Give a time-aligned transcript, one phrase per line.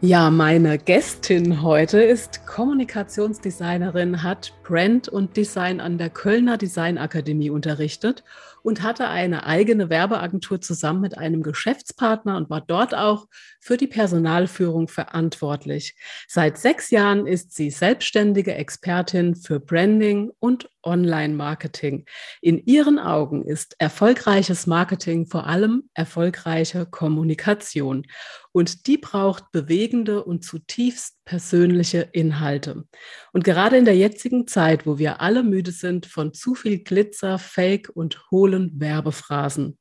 [0.00, 8.22] Ja, meine Gästin heute ist Kommunikationsdesignerin, hat Brand und Design an der Kölner Designakademie unterrichtet
[8.62, 13.26] und hatte eine eigene Werbeagentur zusammen mit einem Geschäftspartner und war dort auch
[13.60, 15.96] für die Personalführung verantwortlich.
[16.28, 22.06] Seit sechs Jahren ist sie selbstständige Expertin für Branding und Online-Marketing.
[22.40, 28.06] In ihren Augen ist erfolgreiches Marketing vor allem erfolgreiche Kommunikation.
[28.52, 32.84] Und die braucht bewegende und zutiefst persönliche Inhalte.
[33.32, 37.38] Und gerade in der jetzigen Zeit, wo wir alle müde sind von zu viel Glitzer,
[37.38, 39.78] Fake und hohlen Werbephrasen.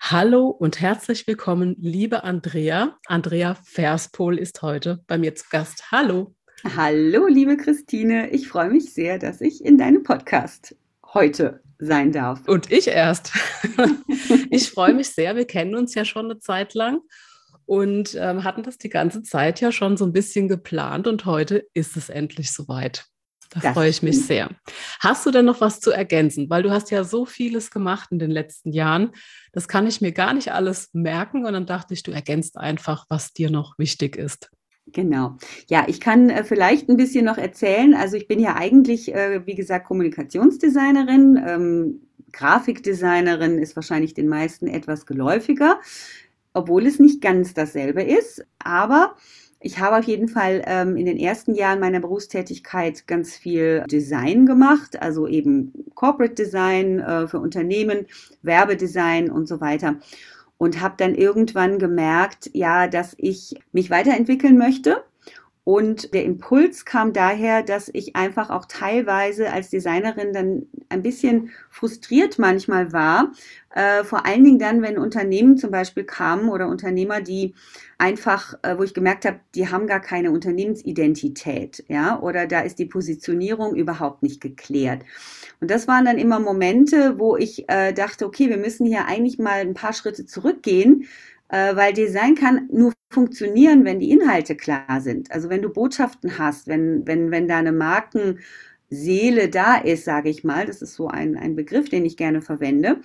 [0.00, 2.98] Hallo und herzlich willkommen, liebe Andrea.
[3.06, 5.90] Andrea Verspol ist heute bei mir zu Gast.
[5.90, 6.34] Hallo.
[6.76, 8.30] Hallo, liebe Christine.
[8.30, 10.76] Ich freue mich sehr, dass ich in deinem Podcast
[11.14, 12.46] heute sein darf.
[12.46, 13.32] Und ich erst.
[14.50, 15.36] ich freue mich sehr.
[15.36, 17.00] Wir kennen uns ja schon eine Zeit lang
[17.66, 21.66] und ähm, hatten das die ganze Zeit ja schon so ein bisschen geplant und heute
[21.74, 23.06] ist es endlich soweit.
[23.50, 24.26] Da das freue ich mich stimmt.
[24.26, 24.50] sehr.
[25.00, 26.50] Hast du denn noch was zu ergänzen?
[26.50, 29.12] Weil du hast ja so vieles gemacht in den letzten Jahren.
[29.52, 33.06] Das kann ich mir gar nicht alles merken und dann dachte ich, du ergänzt einfach,
[33.08, 34.50] was dir noch wichtig ist.
[34.86, 35.36] Genau.
[35.68, 37.94] Ja, ich kann äh, vielleicht ein bisschen noch erzählen.
[37.94, 41.42] Also ich bin ja eigentlich, äh, wie gesagt, Kommunikationsdesignerin.
[41.46, 42.00] Ähm,
[42.32, 45.80] Grafikdesignerin ist wahrscheinlich den meisten etwas geläufiger,
[46.54, 48.46] obwohl es nicht ganz dasselbe ist.
[48.58, 49.16] Aber
[49.60, 54.46] ich habe auf jeden Fall ähm, in den ersten Jahren meiner Berufstätigkeit ganz viel Design
[54.46, 58.06] gemacht, also eben Corporate Design äh, für Unternehmen,
[58.42, 59.96] Werbedesign und so weiter
[60.56, 65.04] und habe dann irgendwann gemerkt, ja, dass ich mich weiterentwickeln möchte.
[65.64, 71.50] Und der Impuls kam daher, dass ich einfach auch teilweise als Designerin dann ein bisschen
[71.70, 73.32] frustriert manchmal war.
[73.74, 77.54] Äh, vor allen Dingen dann, wenn Unternehmen zum Beispiel kamen oder Unternehmer, die
[77.96, 82.78] einfach, äh, wo ich gemerkt habe, die haben gar keine Unternehmensidentität, ja, oder da ist
[82.78, 85.02] die Positionierung überhaupt nicht geklärt.
[85.60, 89.38] Und das waren dann immer Momente, wo ich äh, dachte, okay, wir müssen hier eigentlich
[89.38, 91.06] mal ein paar Schritte zurückgehen,
[91.48, 95.30] weil Design kann nur funktionieren, wenn die Inhalte klar sind.
[95.30, 100.66] Also wenn du Botschaften hast, wenn, wenn, wenn deine Markenseele da ist, sage ich mal,
[100.66, 103.00] das ist so ein, ein Begriff, den ich gerne verwende.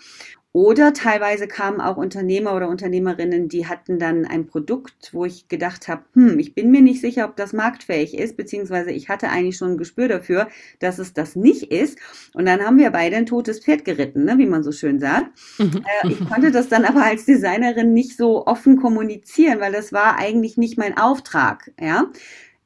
[0.51, 5.87] Oder teilweise kamen auch Unternehmer oder Unternehmerinnen, die hatten dann ein Produkt, wo ich gedacht
[5.87, 9.57] habe, hm, ich bin mir nicht sicher, ob das marktfähig ist, beziehungsweise ich hatte eigentlich
[9.57, 10.47] schon ein Gespür dafür,
[10.79, 11.99] dass es das nicht ist.
[12.33, 15.27] Und dann haben wir beide ein totes Pferd geritten, ne, wie man so schön sagt.
[15.59, 15.83] Mhm.
[16.03, 20.17] Äh, ich konnte das dann aber als Designerin nicht so offen kommunizieren, weil das war
[20.17, 22.07] eigentlich nicht mein Auftrag, ja.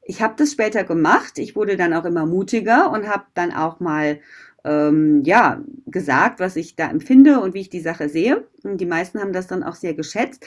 [0.06, 1.38] Ich habe das später gemacht.
[1.38, 4.20] Ich wurde dann auch immer mutiger und habe dann auch mal
[4.64, 8.46] ähm, ja, gesagt, was ich da empfinde und wie ich die Sache sehe.
[8.62, 10.46] Und die meisten haben das dann auch sehr geschätzt.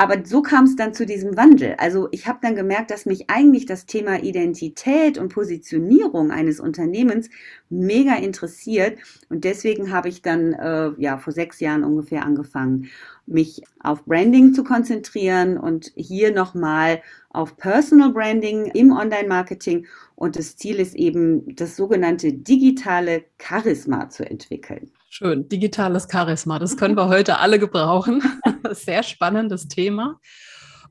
[0.00, 1.74] Aber so kam es dann zu diesem Wandel.
[1.76, 7.28] Also ich habe dann gemerkt, dass mich eigentlich das Thema Identität und Positionierung eines Unternehmens
[7.68, 8.98] mega interessiert.
[9.28, 12.88] Und deswegen habe ich dann äh, ja vor sechs Jahren ungefähr angefangen,
[13.26, 19.86] mich auf Branding zu konzentrieren und hier nochmal auf Personal Branding im Online-Marketing.
[20.14, 24.90] Und das Ziel ist eben, das sogenannte digitale Charisma zu entwickeln.
[25.12, 28.22] Schön, digitales Charisma, das können wir heute alle gebrauchen.
[28.70, 30.20] Sehr spannendes Thema.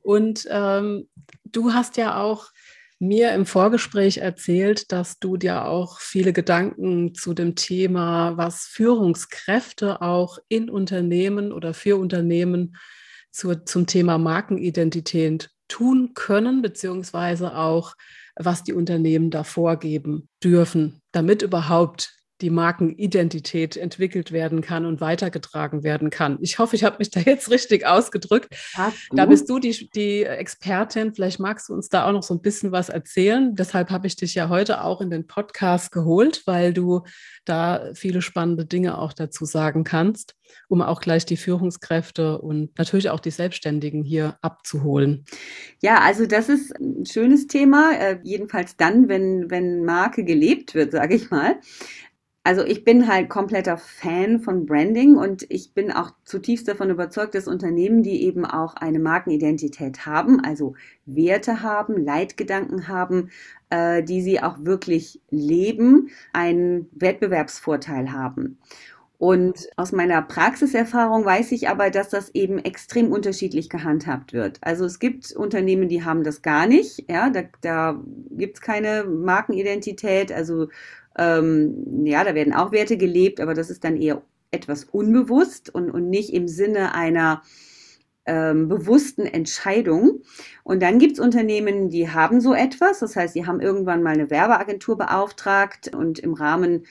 [0.01, 1.07] Und ähm,
[1.45, 2.48] du hast ja auch
[3.00, 10.01] mir im Vorgespräch erzählt, dass du dir auch viele Gedanken zu dem Thema, was Führungskräfte
[10.01, 12.75] auch in Unternehmen oder für Unternehmen
[13.31, 17.94] zu, zum Thema Markenidentität tun können, beziehungsweise auch,
[18.36, 25.83] was die Unternehmen da vorgeben dürfen, damit überhaupt die Markenidentität entwickelt werden kann und weitergetragen
[25.83, 26.38] werden kann.
[26.41, 28.56] Ich hoffe, ich habe mich da jetzt richtig ausgedrückt.
[29.12, 31.13] Da bist du die, die Expertin.
[31.13, 33.56] Vielleicht magst du uns da auch noch so ein bisschen was erzählen.
[33.56, 37.03] Deshalb habe ich dich ja heute auch in den Podcast geholt, weil du
[37.45, 40.36] da viele spannende Dinge auch dazu sagen kannst,
[40.68, 45.25] um auch gleich die Führungskräfte und natürlich auch die Selbstständigen hier abzuholen.
[45.81, 50.91] Ja, also das ist ein schönes Thema, äh, jedenfalls dann, wenn, wenn Marke gelebt wird,
[50.91, 51.59] sage ich mal
[52.50, 57.36] also ich bin halt kompletter Fan von Branding und ich bin auch zutiefst davon überzeugt,
[57.36, 60.74] dass Unternehmen, die eben auch eine Markenidentität haben, also
[61.06, 63.30] Werte haben, Leitgedanken haben,
[63.69, 68.57] äh, die sie auch wirklich leben, einen Wettbewerbsvorteil haben.
[69.19, 74.57] Und aus meiner Praxiserfahrung weiß ich aber, dass das eben extrem unterschiedlich gehandhabt wird.
[74.62, 77.04] Also es gibt Unternehmen, die haben das gar nicht.
[77.12, 78.01] Ja, da, da
[78.31, 80.31] gibt es keine Markenidentität.
[80.31, 80.69] Also
[81.19, 84.21] ähm, ja, da werden auch Werte gelebt, aber das ist dann eher
[84.51, 87.44] etwas unbewusst und, und nicht im Sinne einer
[88.25, 90.21] ähm, bewussten Entscheidung.
[90.63, 93.00] Und dann gibt es Unternehmen, die haben so etwas.
[93.00, 96.86] Das heißt, sie haben irgendwann mal eine Werbeagentur beauftragt und im Rahmen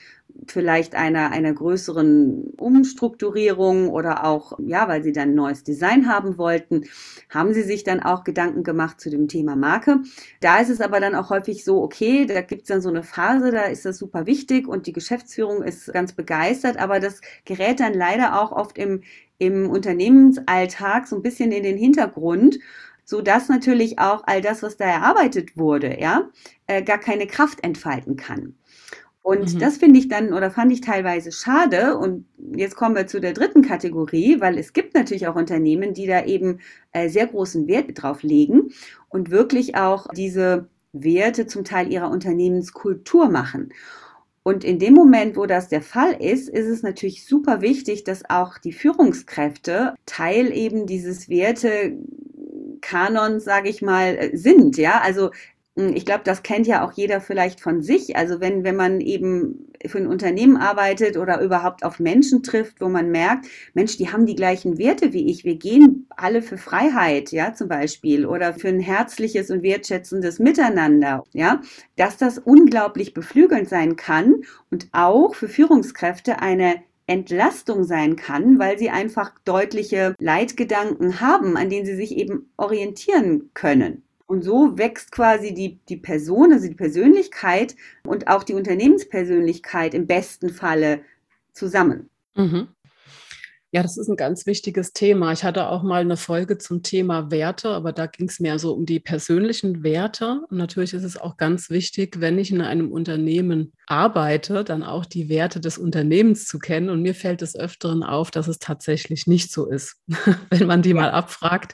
[0.47, 6.37] vielleicht einer, einer größeren Umstrukturierung oder auch, ja, weil sie dann ein neues Design haben
[6.37, 6.85] wollten,
[7.29, 10.01] haben sie sich dann auch Gedanken gemacht zu dem Thema Marke.
[10.41, 13.03] Da ist es aber dann auch häufig so, okay, da gibt es dann so eine
[13.03, 17.79] Phase, da ist das super wichtig und die Geschäftsführung ist ganz begeistert, aber das gerät
[17.79, 19.01] dann leider auch oft im,
[19.37, 22.59] im Unternehmensalltag so ein bisschen in den Hintergrund
[23.09, 26.29] so dass natürlich auch all das, was da erarbeitet wurde, ja,
[26.67, 28.58] äh, gar keine Kraft entfalten kann.
[29.21, 29.59] Und mhm.
[29.59, 31.97] das finde ich dann oder fand ich teilweise schade.
[31.97, 32.25] Und
[32.55, 36.25] jetzt kommen wir zu der dritten Kategorie, weil es gibt natürlich auch Unternehmen, die da
[36.25, 36.59] eben
[36.93, 38.71] äh, sehr großen Wert drauf legen
[39.09, 43.71] und wirklich auch diese Werte zum Teil ihrer Unternehmenskultur machen.
[44.41, 48.27] Und in dem Moment, wo das der Fall ist, ist es natürlich super wichtig, dass
[48.29, 54.77] auch die Führungskräfte Teil eben dieses Wertekanons, sage ich mal, äh, sind.
[54.77, 55.31] Ja, also
[55.79, 58.15] ich glaube, das kennt ja auch jeder vielleicht von sich.
[58.15, 62.89] Also wenn, wenn man eben für ein Unternehmen arbeitet oder überhaupt auf Menschen trifft, wo
[62.89, 65.45] man merkt, Mensch, die haben die gleichen Werte wie ich.
[65.45, 71.23] Wir gehen alle für Freiheit, ja, zum Beispiel, oder für ein herzliches und wertschätzendes Miteinander,
[71.31, 71.61] ja,
[71.95, 76.75] dass das unglaublich beflügelnd sein kann und auch für Führungskräfte eine
[77.07, 83.49] Entlastung sein kann, weil sie einfach deutliche Leitgedanken haben, an denen sie sich eben orientieren
[83.55, 84.03] können.
[84.29, 90.05] Und so wächst quasi die, die Person, also die Persönlichkeit und auch die Unternehmenspersönlichkeit im
[90.05, 91.01] besten Falle
[91.51, 92.11] zusammen.
[92.35, 92.67] Mhm.
[93.71, 95.31] Ja, das ist ein ganz wichtiges Thema.
[95.31, 98.73] Ich hatte auch mal eine Folge zum Thema Werte, aber da ging es mehr so
[98.73, 100.41] um die persönlichen Werte.
[100.47, 105.05] Und natürlich ist es auch ganz wichtig, wenn ich in einem Unternehmen arbeite, dann auch
[105.05, 106.91] die Werte des Unternehmens zu kennen.
[106.91, 109.95] Und mir fällt es öfteren auf, dass es tatsächlich nicht so ist,
[110.51, 111.73] wenn man die mal abfragt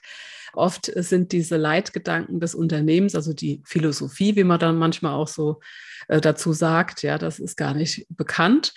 [0.55, 5.59] Oft sind diese Leitgedanken des Unternehmens, also die Philosophie, wie man dann manchmal auch so
[6.07, 8.73] äh, dazu sagt, ja, das ist gar nicht bekannt.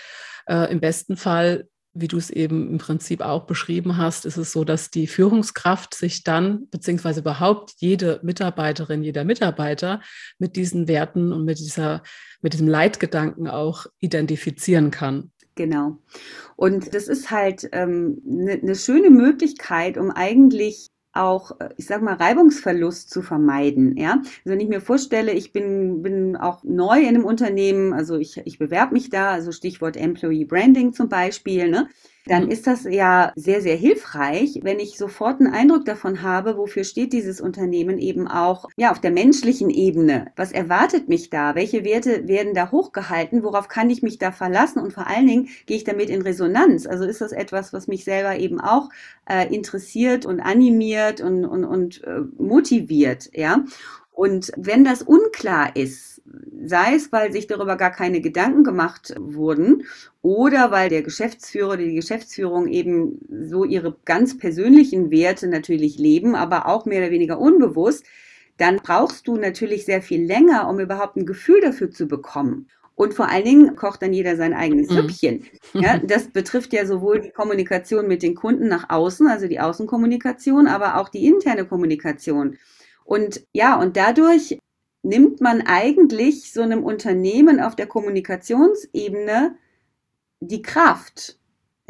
[0.46, 1.68] Äh, Im besten Fall
[2.00, 5.94] wie du es eben im Prinzip auch beschrieben hast, ist es so, dass die Führungskraft
[5.94, 10.00] sich dann, beziehungsweise überhaupt jede Mitarbeiterin, jeder Mitarbeiter
[10.38, 12.02] mit diesen Werten und mit dieser,
[12.40, 15.32] mit diesem Leitgedanken auch identifizieren kann.
[15.54, 15.98] Genau.
[16.54, 20.86] Und das ist halt eine ähm, ne, ne schöne Möglichkeit, um eigentlich
[21.18, 23.96] auch, ich sag mal, Reibungsverlust zu vermeiden.
[23.96, 24.12] Ja?
[24.12, 28.40] Also wenn ich mir vorstelle, ich bin, bin auch neu in einem Unternehmen, also ich,
[28.44, 31.88] ich bewerbe mich da, also Stichwort Employee Branding zum Beispiel, ne?
[32.28, 32.50] Dann mhm.
[32.50, 37.12] ist das ja sehr, sehr hilfreich, wenn ich sofort einen Eindruck davon habe, wofür steht
[37.12, 40.32] dieses Unternehmen eben auch ja, auf der menschlichen Ebene.
[40.36, 41.54] Was erwartet mich da?
[41.54, 43.42] Welche Werte werden da hochgehalten?
[43.42, 44.80] Worauf kann ich mich da verlassen?
[44.80, 46.86] Und vor allen Dingen gehe ich damit in Resonanz.
[46.86, 48.90] Also ist das etwas, was mich selber eben auch
[49.28, 53.64] äh, interessiert und animiert und, und, und äh, motiviert, ja?
[54.12, 56.17] Und wenn das unklar ist,
[56.64, 59.84] sei es, weil sich darüber gar keine Gedanken gemacht wurden
[60.22, 66.34] oder weil der Geschäftsführer oder die Geschäftsführung eben so ihre ganz persönlichen Werte natürlich leben,
[66.34, 68.04] aber auch mehr oder weniger unbewusst,
[68.56, 72.68] dann brauchst du natürlich sehr viel länger, um überhaupt ein Gefühl dafür zu bekommen.
[72.94, 74.94] Und vor allen Dingen kocht dann jeder sein eigenes mhm.
[74.94, 75.44] Süppchen.
[75.72, 80.66] Ja, das betrifft ja sowohl die Kommunikation mit den Kunden nach außen, also die Außenkommunikation,
[80.66, 82.58] aber auch die interne Kommunikation.
[83.04, 84.58] Und ja, und dadurch
[85.02, 89.56] nimmt man eigentlich so einem Unternehmen auf der Kommunikationsebene
[90.40, 91.38] die Kraft.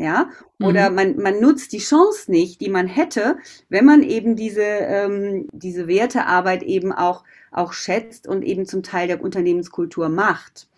[0.00, 0.30] Ja,
[0.62, 0.94] oder mhm.
[0.94, 3.36] man, man nutzt die Chance nicht, die man hätte,
[3.68, 9.08] wenn man eben diese, ähm, diese Wertearbeit eben auch, auch schätzt und eben zum Teil
[9.08, 10.68] der Unternehmenskultur macht.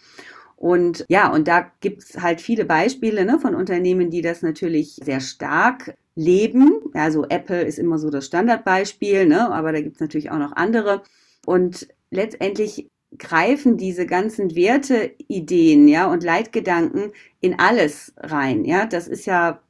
[0.56, 4.94] Und ja, und da gibt es halt viele Beispiele ne, von Unternehmen, die das natürlich
[5.02, 6.80] sehr stark leben.
[6.94, 10.52] Also Apple ist immer so das Standardbeispiel, ne, aber da gibt es natürlich auch noch
[10.52, 11.02] andere.
[11.44, 12.88] Und letztendlich
[13.18, 18.86] greifen diese ganzen Werteideen, ja, und Leitgedanken in alles rein, ja.
[18.86, 19.62] Das ist ja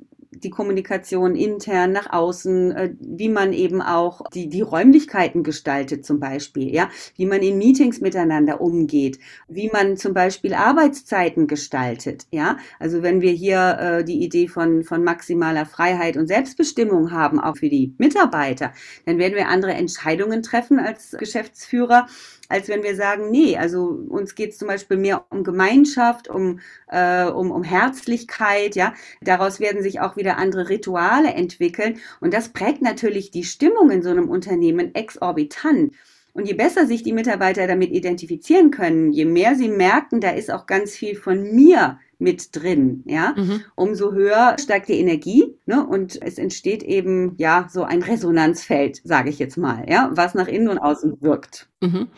[0.43, 6.21] die Kommunikation intern nach außen, äh, wie man eben auch die, die Räumlichkeiten gestaltet zum
[6.21, 9.19] Beispiel, ja, wie man in Meetings miteinander umgeht,
[9.49, 12.59] wie man zum Beispiel Arbeitszeiten gestaltet, ja.
[12.79, 17.57] Also wenn wir hier äh, die Idee von, von maximaler Freiheit und Selbstbestimmung haben, auch
[17.57, 18.73] für die Mitarbeiter,
[19.07, 22.07] dann werden wir andere Entscheidungen treffen als Geschäftsführer,
[22.51, 26.61] als wenn wir sagen, nee, also uns geht es zum Beispiel mehr um Gemeinschaft, um,
[26.89, 28.95] äh, um, um Herzlichkeit, ja.
[29.23, 31.99] Daraus werden sich auch wieder andere Rituale entwickeln.
[32.21, 35.95] Und das prägt natürlich die Stimmung in so einem Unternehmen exorbitant.
[36.33, 40.51] Und je besser sich die Mitarbeiter damit identifizieren können, je mehr sie merken, da ist
[40.51, 43.63] auch ganz viel von mir mit drin, ja, mhm.
[43.75, 49.31] umso höher steigt die Energie, ne, und es entsteht eben, ja, so ein Resonanzfeld, sage
[49.31, 51.69] ich jetzt mal, ja, was nach innen und außen wirkt.
[51.81, 52.09] Mhm.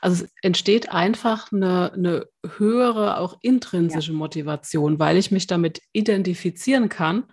[0.00, 2.26] Also es entsteht einfach eine, eine
[2.58, 4.18] höhere, auch intrinsische ja.
[4.18, 7.24] Motivation, weil ich mich damit identifizieren kann.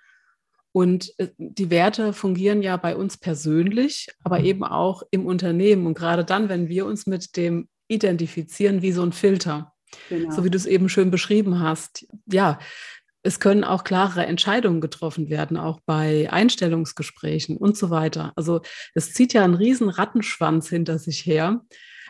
[0.72, 4.46] Und äh, die Werte fungieren ja bei uns persönlich, aber mhm.
[4.46, 5.86] eben auch im Unternehmen.
[5.86, 9.74] Und gerade dann, wenn wir uns mit dem identifizieren, wie so ein Filter.
[10.10, 10.32] Genau.
[10.32, 12.06] So wie du es eben schön beschrieben hast.
[12.26, 12.60] Ja,
[13.24, 18.34] es können auch klarere Entscheidungen getroffen werden, auch bei Einstellungsgesprächen und so weiter.
[18.36, 18.62] Also
[18.96, 21.62] es zieht ja einen riesen Rattenschwanz hinter sich her,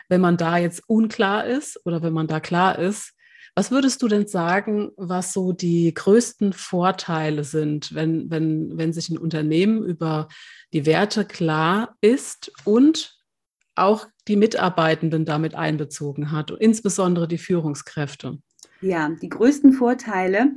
[0.08, 3.12] wenn man da jetzt unklar ist oder wenn man da klar ist.
[3.54, 9.10] Was würdest du denn sagen, was so die größten Vorteile sind, wenn, wenn, wenn sich
[9.10, 10.28] ein Unternehmen über
[10.72, 13.21] die Werte klar ist und
[13.74, 18.38] auch die Mitarbeitenden damit einbezogen hat, insbesondere die Führungskräfte?
[18.80, 20.52] Ja, die größten Vorteile.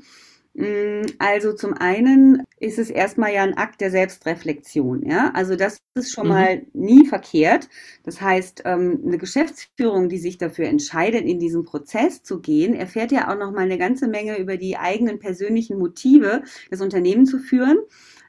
[0.56, 5.04] Mm, also zum einen ist es erstmal ja ein Akt der Selbstreflexion.
[5.06, 5.32] Ja?
[5.34, 6.34] Also das ist schon mhm.
[6.34, 7.70] mal nie verkehrt.
[8.04, 13.12] Das heißt, ähm, eine Geschäftsführung, die sich dafür entscheidet, in diesen Prozess zu gehen, erfährt
[13.12, 17.38] ja auch noch mal eine ganze Menge über die eigenen persönlichen Motive, das Unternehmen zu
[17.38, 17.78] führen,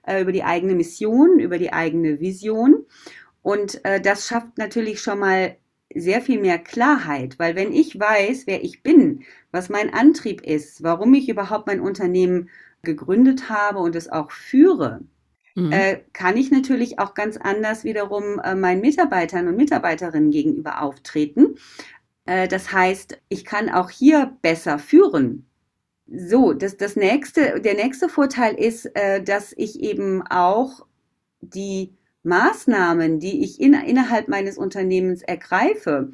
[0.04, 2.86] äh, über die eigene Mission, über die eigene Vision.
[3.46, 5.56] Und äh, das schafft natürlich schon mal
[5.94, 9.22] sehr viel mehr Klarheit, weil wenn ich weiß, wer ich bin,
[9.52, 12.50] was mein Antrieb ist, warum ich überhaupt mein Unternehmen
[12.82, 15.02] gegründet habe und es auch führe,
[15.54, 15.70] mhm.
[15.70, 21.54] äh, kann ich natürlich auch ganz anders wiederum äh, meinen Mitarbeitern und Mitarbeiterinnen gegenüber auftreten.
[22.24, 25.46] Äh, das heißt, ich kann auch hier besser führen.
[26.08, 30.84] So, das, das nächste, der nächste Vorteil ist, äh, dass ich eben auch
[31.42, 31.96] die
[32.26, 36.10] Maßnahmen, die ich in, innerhalb meines Unternehmens ergreife,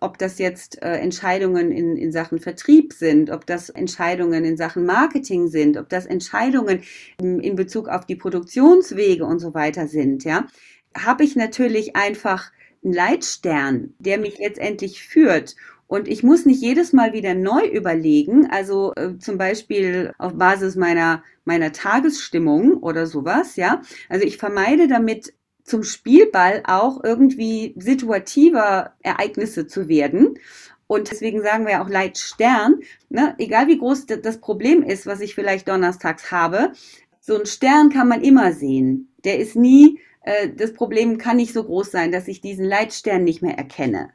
[0.00, 4.84] ob das jetzt äh, Entscheidungen in, in Sachen Vertrieb sind, ob das Entscheidungen in Sachen
[4.84, 6.82] Marketing sind, ob das Entscheidungen
[7.20, 10.48] in, in Bezug auf die Produktionswege und so weiter sind, ja,
[10.96, 12.50] habe ich natürlich einfach
[12.84, 15.54] einen Leitstern, der mich letztendlich führt.
[15.86, 20.74] Und ich muss nicht jedes Mal wieder neu überlegen, also äh, zum Beispiel auf Basis
[20.74, 23.82] meiner, meiner Tagesstimmung oder sowas, ja.
[24.08, 30.38] Also ich vermeide damit zum Spielball auch irgendwie situativer Ereignisse zu werden.
[30.86, 33.34] Und deswegen sagen wir auch Leitstern, ne?
[33.38, 36.72] egal wie groß das Problem ist, was ich vielleicht donnerstags habe,
[37.20, 39.14] so ein Stern kann man immer sehen.
[39.24, 43.24] Der ist nie, äh, das Problem kann nicht so groß sein, dass ich diesen Leitstern
[43.24, 44.10] nicht mehr erkenne.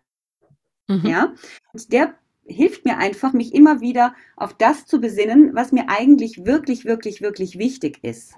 [0.87, 1.05] Mhm.
[1.05, 1.33] Ja,
[1.73, 6.45] und der hilft mir einfach, mich immer wieder auf das zu besinnen, was mir eigentlich
[6.45, 8.35] wirklich, wirklich, wirklich wichtig ist.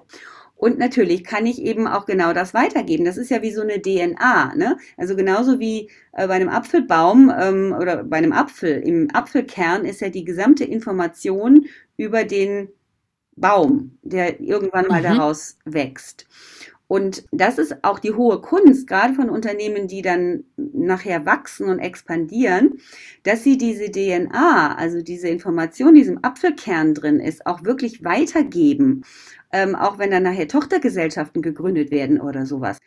[0.60, 3.06] Und natürlich kann ich eben auch genau das weitergeben.
[3.06, 4.56] Das ist ja wie so eine DNA.
[4.56, 4.78] Ne?
[4.98, 8.82] Also genauso wie äh, bei einem Apfelbaum ähm, oder bei einem Apfel.
[8.82, 12.68] Im Apfelkern ist ja die gesamte Information über den
[13.38, 15.04] Baum, der irgendwann mal mhm.
[15.04, 16.28] daraus wächst.
[16.90, 21.78] Und das ist auch die hohe Kunst, gerade von Unternehmen, die dann nachher wachsen und
[21.78, 22.80] expandieren,
[23.24, 29.04] dass sie diese DNA, also diese Information, die im Apfelkern drin ist, auch wirklich weitergeben
[29.52, 32.78] ähm, auch wenn dann nachher Tochtergesellschaften gegründet werden oder sowas,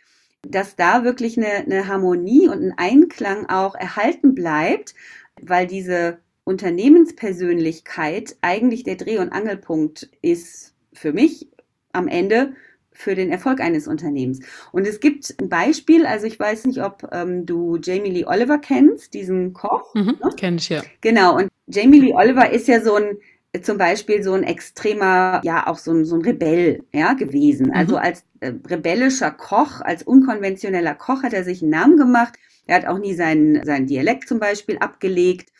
[0.46, 4.94] dass da wirklich eine, eine Harmonie und ein Einklang auch erhalten bleibt,
[5.40, 11.48] weil diese Unternehmenspersönlichkeit eigentlich der Dreh- und Angelpunkt ist für mich
[11.92, 12.54] am Ende
[12.92, 14.40] für den Erfolg eines Unternehmens.
[14.70, 18.58] Und es gibt ein Beispiel, also ich weiß nicht, ob ähm, du Jamie Lee Oliver
[18.58, 19.94] kennst, diesen Koch.
[19.94, 20.30] Mhm, ne?
[20.36, 20.82] Kenn ich ja.
[21.00, 23.16] Genau, und Jamie Lee Oliver ist ja so ein
[23.60, 27.66] zum Beispiel so ein extremer, ja auch so ein, so ein Rebell ja, gewesen.
[27.66, 27.74] Mhm.
[27.74, 32.34] Also als äh, rebellischer Koch, als unkonventioneller Koch hat er sich einen Namen gemacht.
[32.66, 35.50] Er hat auch nie seinen, seinen Dialekt zum Beispiel abgelegt.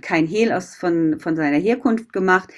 [0.00, 2.48] kein Hehl aus von, von seiner Herkunft gemacht.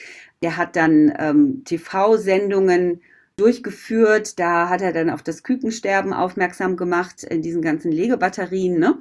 [0.42, 3.00] Der hat dann ähm, TV-Sendungen
[3.36, 4.38] durchgeführt.
[4.38, 8.78] Da hat er dann auf das Kükensterben aufmerksam gemacht in diesen ganzen Legebatterien.
[8.78, 9.00] Ne?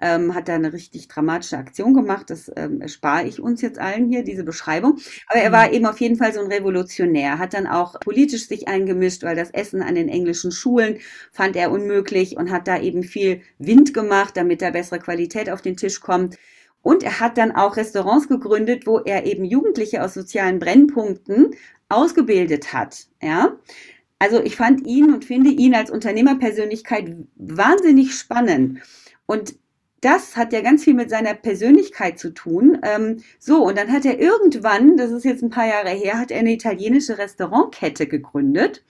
[0.00, 2.30] Ähm, hat da eine richtig dramatische Aktion gemacht.
[2.30, 4.98] Das ähm, erspare ich uns jetzt allen hier, diese Beschreibung.
[5.26, 5.74] Aber er war mhm.
[5.74, 9.50] eben auf jeden Fall so ein Revolutionär, hat dann auch politisch sich eingemischt, weil das
[9.50, 10.98] Essen an den englischen Schulen
[11.32, 15.62] fand er unmöglich und hat da eben viel Wind gemacht, damit da bessere Qualität auf
[15.62, 16.36] den Tisch kommt.
[16.82, 21.54] Und er hat dann auch Restaurants gegründet, wo er eben Jugendliche aus sozialen Brennpunkten
[21.88, 23.06] ausgebildet hat.
[23.20, 23.56] Ja.
[24.18, 28.80] Also ich fand ihn und finde ihn als Unternehmerpersönlichkeit wahnsinnig spannend.
[29.26, 29.56] Und
[30.00, 32.78] das hat ja ganz viel mit seiner Persönlichkeit zu tun.
[32.82, 36.30] Ähm, so, und dann hat er irgendwann, das ist jetzt ein paar Jahre her, hat
[36.30, 38.84] er eine italienische Restaurantkette gegründet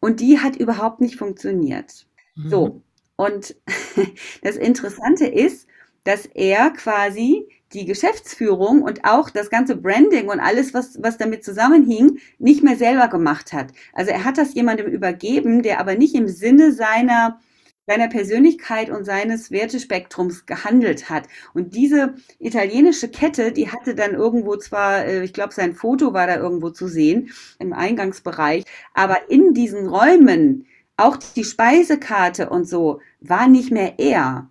[0.00, 2.06] und die hat überhaupt nicht funktioniert.
[2.34, 2.50] Mhm.
[2.50, 2.82] So,
[3.16, 3.54] und
[4.42, 5.66] das Interessante ist,
[6.04, 11.44] dass er quasi die Geschäftsführung und auch das ganze Branding und alles, was, was damit
[11.44, 13.72] zusammenhing, nicht mehr selber gemacht hat.
[13.92, 17.38] Also er hat das jemandem übergeben, der aber nicht im Sinne seiner
[17.86, 21.24] seiner Persönlichkeit und seines Wertespektrums gehandelt hat.
[21.54, 26.26] Und diese italienische Kette, die hatte dann irgendwo zwar, äh, ich glaube, sein Foto war
[26.26, 33.00] da irgendwo zu sehen im Eingangsbereich, aber in diesen Räumen, auch die Speisekarte und so,
[33.20, 34.50] war nicht mehr er.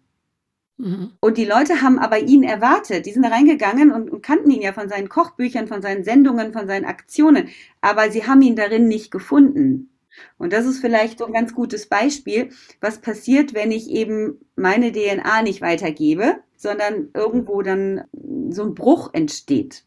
[0.80, 1.12] Mhm.
[1.20, 3.06] Und die Leute haben aber ihn erwartet.
[3.06, 6.54] Die sind da reingegangen und, und, kannten ihn ja von seinen Kochbüchern, von seinen Sendungen,
[6.54, 7.50] von seinen Aktionen.
[7.82, 9.90] Aber sie haben ihn darin nicht gefunden.
[10.38, 12.50] Und das ist vielleicht so ein ganz gutes Beispiel,
[12.82, 18.04] was passiert, wenn ich eben meine DNA nicht weitergebe, sondern irgendwo dann
[18.50, 19.86] so ein Bruch entsteht.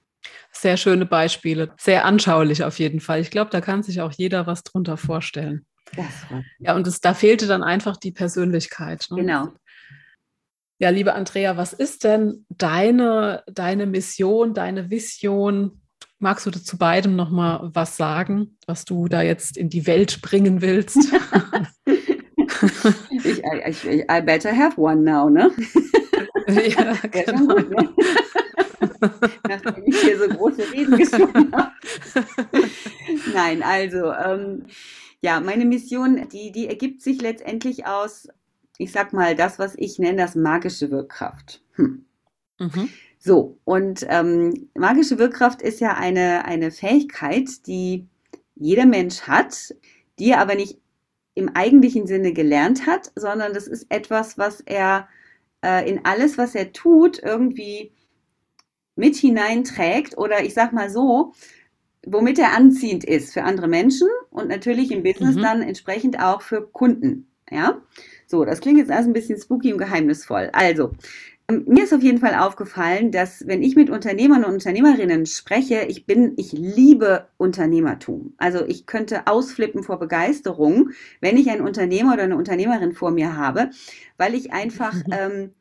[0.51, 3.21] Sehr schöne Beispiele, sehr anschaulich auf jeden Fall.
[3.21, 5.67] Ich glaube, da kann sich auch jeder was drunter vorstellen.
[6.59, 9.09] Ja, und es, da fehlte dann einfach die Persönlichkeit.
[9.11, 9.19] Ne?
[9.19, 9.49] Genau.
[10.79, 15.82] Ja, liebe Andrea, was ist denn deine, deine Mission, deine Vision
[16.23, 20.23] Magst du zu beidem noch mal was sagen, was du da jetzt in die Welt
[20.23, 20.97] bringen willst?
[23.25, 25.51] ich, ich, I better have one now, ne?
[26.47, 27.57] ja, genau.
[27.57, 27.89] Gut, ne?
[29.49, 31.73] Nachdem ich hier so große Reden geschwungen habe.
[33.35, 34.67] Nein, also, ähm,
[35.23, 38.29] ja, meine Mission, die, die ergibt sich letztendlich aus,
[38.79, 41.65] ich sag mal, das, was ich nenne, das magische Wirkkraft.
[41.73, 42.05] Hm.
[42.61, 42.91] Mhm.
[43.25, 48.09] So, und ähm, magische Wirkkraft ist ja eine, eine Fähigkeit, die
[48.57, 49.77] jeder Mensch hat,
[50.19, 50.81] die er aber nicht
[51.35, 55.07] im eigentlichen Sinne gelernt hat, sondern das ist etwas, was er
[55.65, 57.93] äh, in alles, was er tut, irgendwie
[58.97, 61.33] mit hineinträgt oder ich sag mal so,
[62.05, 65.43] womit er anziehend ist für andere Menschen und natürlich im Business mhm.
[65.43, 67.29] dann entsprechend auch für Kunden.
[67.53, 67.83] Ja,
[68.27, 70.49] so, das klingt jetzt also ein bisschen spooky und geheimnisvoll.
[70.55, 70.93] Also,
[71.50, 76.07] mir ist auf jeden Fall aufgefallen, dass wenn ich mit Unternehmern und Unternehmerinnen spreche, ich
[76.07, 78.35] bin, ich liebe Unternehmertum.
[78.38, 83.37] Also ich könnte ausflippen vor Begeisterung, wenn ich einen Unternehmer oder eine Unternehmerin vor mir
[83.37, 83.70] habe,
[84.16, 85.52] weil ich einfach ähm,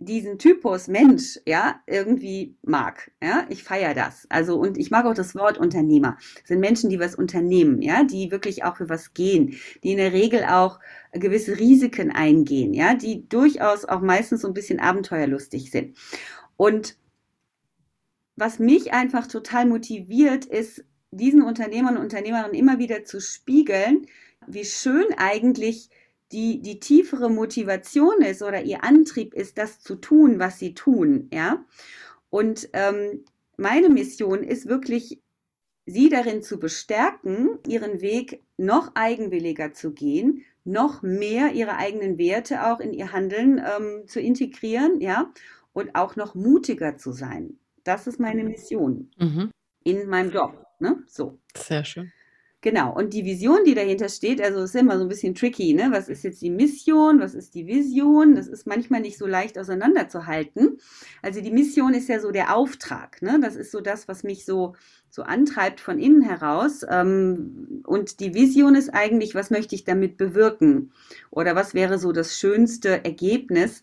[0.00, 3.12] diesen Typus Mensch, ja, irgendwie mag.
[3.22, 4.26] Ja, ich feiere das.
[4.30, 6.16] Also, und ich mag auch das Wort Unternehmer.
[6.40, 9.98] Das sind Menschen, die was unternehmen, ja, die wirklich auch für was gehen, die in
[9.98, 10.80] der Regel auch
[11.12, 15.96] gewisse Risiken eingehen, ja, die durchaus auch meistens so ein bisschen abenteuerlustig sind.
[16.56, 16.96] Und
[18.36, 24.06] was mich einfach total motiviert, ist, diesen Unternehmern und Unternehmerinnen immer wieder zu spiegeln,
[24.46, 25.90] wie schön eigentlich
[26.32, 31.28] die, die tiefere Motivation ist oder ihr Antrieb ist, das zu tun, was sie tun,
[31.32, 31.64] ja.
[32.30, 33.24] Und ähm,
[33.56, 35.20] meine Mission ist wirklich,
[35.86, 42.66] sie darin zu bestärken, ihren Weg noch eigenwilliger zu gehen, noch mehr ihre eigenen Werte
[42.66, 45.32] auch in ihr Handeln ähm, zu integrieren, ja,
[45.72, 47.58] und auch noch mutiger zu sein.
[47.84, 49.50] Das ist meine Mission mhm.
[49.82, 50.66] in meinem Job.
[50.78, 51.02] Ne?
[51.06, 51.38] So.
[51.56, 52.12] Sehr schön.
[52.62, 55.88] Genau, und die Vision, die dahinter steht, also ist immer so ein bisschen tricky, ne?
[55.92, 58.34] Was ist jetzt die Mission, was ist die Vision?
[58.34, 60.76] Das ist manchmal nicht so leicht auseinanderzuhalten.
[61.22, 63.40] Also die Mission ist ja so der Auftrag, ne?
[63.40, 64.74] Das ist so das, was mich so,
[65.08, 66.84] so antreibt von innen heraus.
[66.86, 70.92] Ähm, und die Vision ist eigentlich, was möchte ich damit bewirken?
[71.30, 73.80] Oder was wäre so das schönste Ergebnis,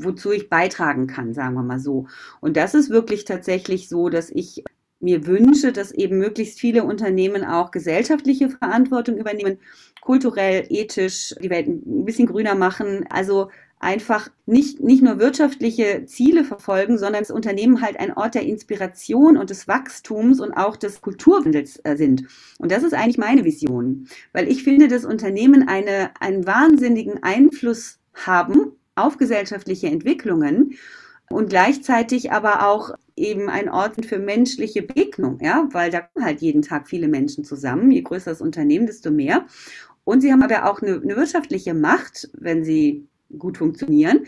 [0.00, 2.08] wozu ich beitragen kann, sagen wir mal so.
[2.40, 4.64] Und das ist wirklich tatsächlich so, dass ich
[5.00, 9.58] mir wünsche, dass eben möglichst viele Unternehmen auch gesellschaftliche Verantwortung übernehmen,
[10.00, 13.04] kulturell, ethisch die Welt ein bisschen grüner machen.
[13.10, 18.42] Also einfach nicht, nicht nur wirtschaftliche Ziele verfolgen, sondern das Unternehmen halt ein Ort der
[18.42, 22.24] Inspiration und des Wachstums und auch des Kulturwandels äh, sind.
[22.58, 27.98] Und das ist eigentlich meine Vision, weil ich finde, dass Unternehmen eine, einen wahnsinnigen Einfluss
[28.14, 30.74] haben auf gesellschaftliche Entwicklungen
[31.28, 36.42] und gleichzeitig aber auch eben ein Ort für menschliche Begegnung, ja, weil da kommen halt
[36.42, 37.90] jeden Tag viele Menschen zusammen.
[37.90, 39.46] Je größer das Unternehmen, desto mehr.
[40.04, 44.26] Und sie haben aber auch eine, eine wirtschaftliche Macht, wenn sie gut funktionieren.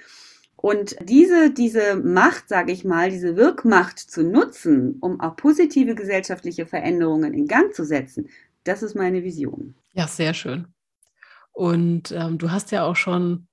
[0.57, 6.67] Und diese, diese Macht, sage ich mal, diese Wirkmacht zu nutzen, um auch positive gesellschaftliche
[6.67, 8.29] Veränderungen in Gang zu setzen,
[8.65, 9.77] das ist meine Vision.
[9.93, 10.67] Ja, sehr schön.
[11.53, 13.48] Und ähm, du hast ja auch schon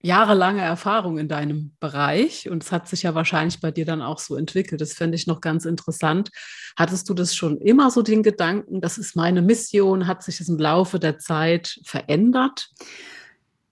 [0.00, 4.18] jahrelange Erfahrung in deinem Bereich und es hat sich ja wahrscheinlich bei dir dann auch
[4.18, 4.80] so entwickelt.
[4.80, 6.30] Das fände ich noch ganz interessant.
[6.76, 10.06] Hattest du das schon immer so den Gedanken, das ist meine Mission?
[10.06, 12.70] Hat sich das im Laufe der Zeit verändert?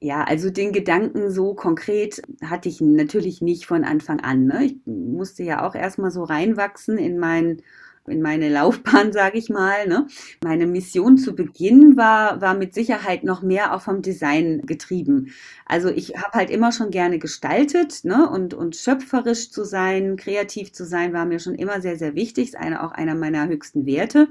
[0.01, 4.45] Ja, also den Gedanken so konkret hatte ich natürlich nicht von Anfang an.
[4.47, 4.65] Ne?
[4.67, 7.63] Ich musste ja auch erstmal so reinwachsen in mein
[8.09, 9.87] in meine Laufbahn, sage ich mal.
[9.87, 10.07] Ne?
[10.43, 15.33] Meine Mission zu Beginn war, war mit Sicherheit noch mehr auch vom Design getrieben.
[15.65, 18.29] Also ich habe halt immer schon gerne gestaltet ne?
[18.29, 22.49] und, und schöpferisch zu sein, kreativ zu sein, war mir schon immer sehr, sehr wichtig.
[22.49, 24.29] Ist eine, auch einer meiner höchsten Werte.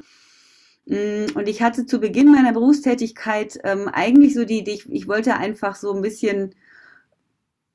[0.86, 5.08] Mm, und ich hatte zu Beginn meiner Berufstätigkeit ähm, eigentlich so die Idee, ich, ich
[5.08, 6.54] wollte einfach so ein bisschen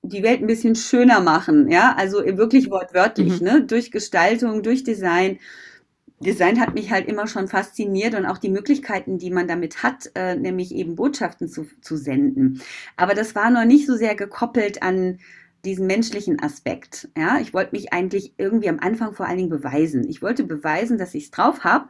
[0.03, 3.47] die Welt ein bisschen schöner machen, ja, also wirklich wortwörtlich, mhm.
[3.47, 5.39] ne, durch Gestaltung, durch Design
[6.21, 10.11] Design hat mich halt immer schon fasziniert und auch die Möglichkeiten, die man damit hat,
[10.15, 12.61] äh, nämlich eben Botschaften zu, zu senden.
[12.97, 15.19] Aber das war noch nicht so sehr gekoppelt an
[15.65, 17.09] diesen menschlichen Aspekt.
[17.17, 20.09] Ja, ich wollte mich eigentlich irgendwie am Anfang vor allen Dingen beweisen.
[20.09, 21.89] Ich wollte beweisen, dass ich es drauf habe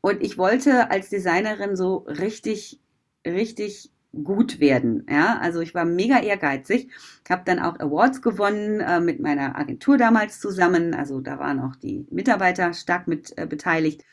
[0.00, 2.80] und ich wollte als Designerin so richtig,
[3.26, 3.90] richtig
[4.22, 5.06] gut werden.
[5.10, 6.90] Ja, also ich war mega ehrgeizig,
[7.28, 10.94] habe dann auch Awards gewonnen äh, mit meiner Agentur damals zusammen.
[10.94, 14.04] Also da waren auch die Mitarbeiter stark mit äh, beteiligt.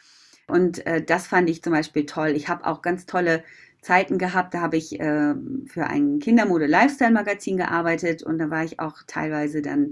[0.47, 2.29] Und äh, das fand ich zum Beispiel toll.
[2.29, 3.43] Ich habe auch ganz tolle
[3.81, 4.53] Zeiten gehabt.
[4.53, 5.33] Da habe ich äh,
[5.67, 9.91] für ein Kindermode-Lifestyle-Magazin gearbeitet und da war ich auch teilweise dann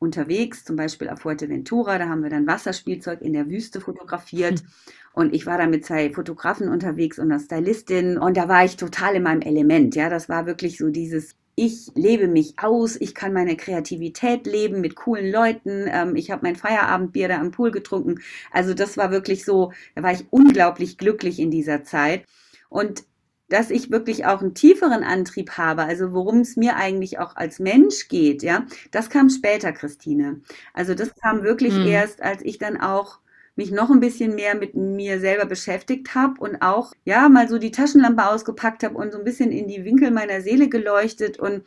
[0.00, 1.98] unterwegs, zum Beispiel auf Fuerteventura.
[1.98, 4.60] Da haben wir dann Wasserspielzeug in der Wüste fotografiert.
[4.60, 4.66] Hm.
[5.12, 8.76] Und ich war da mit zwei Fotografen unterwegs und einer Stylistin und da war ich
[8.76, 9.94] total in meinem Element.
[9.96, 14.80] Ja, das war wirklich so dieses ich lebe mich aus, ich kann meine Kreativität leben
[14.80, 15.84] mit coolen Leuten.
[15.88, 18.20] Ähm, ich habe mein Feierabendbier da am Pool getrunken.
[18.50, 22.24] Also das war wirklich so, da war ich unglaublich glücklich in dieser Zeit.
[22.70, 23.04] Und
[23.50, 27.58] dass ich wirklich auch einen tieferen Antrieb habe, also worum es mir eigentlich auch als
[27.58, 30.40] Mensch geht, ja, das kam später, Christine.
[30.72, 31.86] Also das kam wirklich mhm.
[31.86, 33.18] erst, als ich dann auch
[33.56, 37.58] mich noch ein bisschen mehr mit mir selber beschäftigt habe und auch, ja, mal so
[37.58, 41.64] die Taschenlampe ausgepackt habe und so ein bisschen in die Winkel meiner Seele geleuchtet und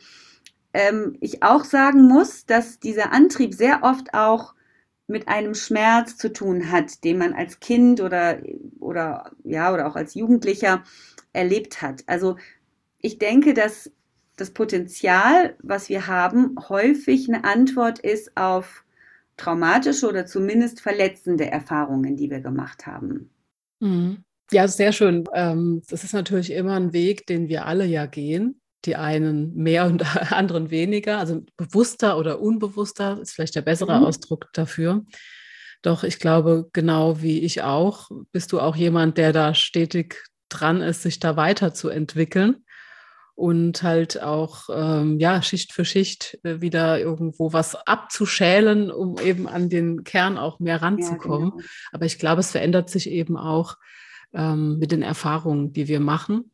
[0.72, 4.54] ähm, ich auch sagen muss, dass dieser Antrieb sehr oft auch
[5.06, 8.38] mit einem Schmerz zu tun hat, den man als Kind oder,
[8.80, 10.82] oder, ja, oder auch als Jugendlicher
[11.34, 12.02] erlebt hat.
[12.06, 12.36] Also
[12.98, 13.90] ich denke, dass
[14.36, 18.84] das Potenzial, was wir haben, häufig eine Antwort ist auf
[19.36, 23.30] traumatische oder zumindest verletzende Erfahrungen, die wir gemacht haben.
[23.80, 24.24] Mhm.
[24.50, 25.24] Ja, sehr schön.
[25.34, 28.60] Ähm, das ist natürlich immer ein Weg, den wir alle ja gehen.
[28.84, 34.04] Die einen mehr und anderen weniger, also bewusster oder unbewusster ist vielleicht der bessere mhm.
[34.04, 35.04] Ausdruck dafür.
[35.82, 40.24] Doch ich glaube, genau wie ich auch, bist du auch jemand, der da stetig
[40.58, 42.64] dran ist, sich da weiterzuentwickeln
[43.34, 49.48] und halt auch ähm, ja Schicht für Schicht äh, wieder irgendwo was abzuschälen, um eben
[49.48, 51.48] an den Kern auch mehr ranzukommen.
[51.48, 51.68] Ja, genau.
[51.92, 53.76] Aber ich glaube, es verändert sich eben auch
[54.32, 56.52] ähm, mit den Erfahrungen, die wir machen.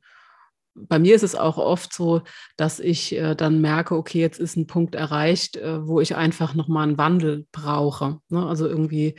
[0.75, 2.23] Bei mir ist es auch oft so,
[2.57, 6.55] dass ich äh, dann merke, okay, jetzt ist ein Punkt erreicht, äh, wo ich einfach
[6.55, 8.21] nochmal einen Wandel brauche.
[8.31, 8.47] Ne?
[8.47, 9.17] Also irgendwie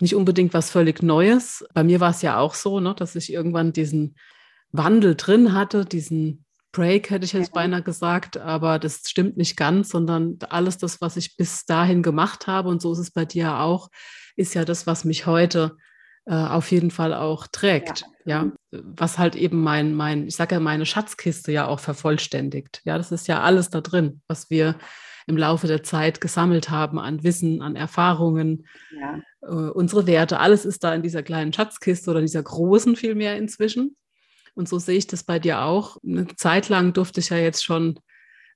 [0.00, 1.64] nicht unbedingt was völlig Neues.
[1.74, 4.16] Bei mir war es ja auch so, ne, dass ich irgendwann diesen
[4.72, 9.88] Wandel drin hatte, diesen Break hätte ich jetzt beinahe gesagt, aber das stimmt nicht ganz,
[9.88, 13.58] sondern alles das, was ich bis dahin gemacht habe, und so ist es bei dir
[13.58, 13.90] auch,
[14.36, 15.76] ist ja das, was mich heute
[16.26, 18.04] äh, auf jeden Fall auch trägt.
[18.24, 18.44] Ja.
[18.44, 22.82] ja, was halt eben mein, mein, ich sage ja, meine Schatzkiste ja auch vervollständigt.
[22.84, 24.76] Ja, das ist ja alles da drin, was wir
[25.26, 28.66] im Laufe der Zeit gesammelt haben an Wissen, an Erfahrungen,
[28.98, 29.20] ja.
[29.42, 33.36] äh, unsere Werte, alles ist da in dieser kleinen Schatzkiste oder in dieser großen vielmehr
[33.36, 33.96] inzwischen.
[34.54, 35.96] Und so sehe ich das bei dir auch.
[36.04, 38.00] Eine Zeit lang durfte ich ja jetzt schon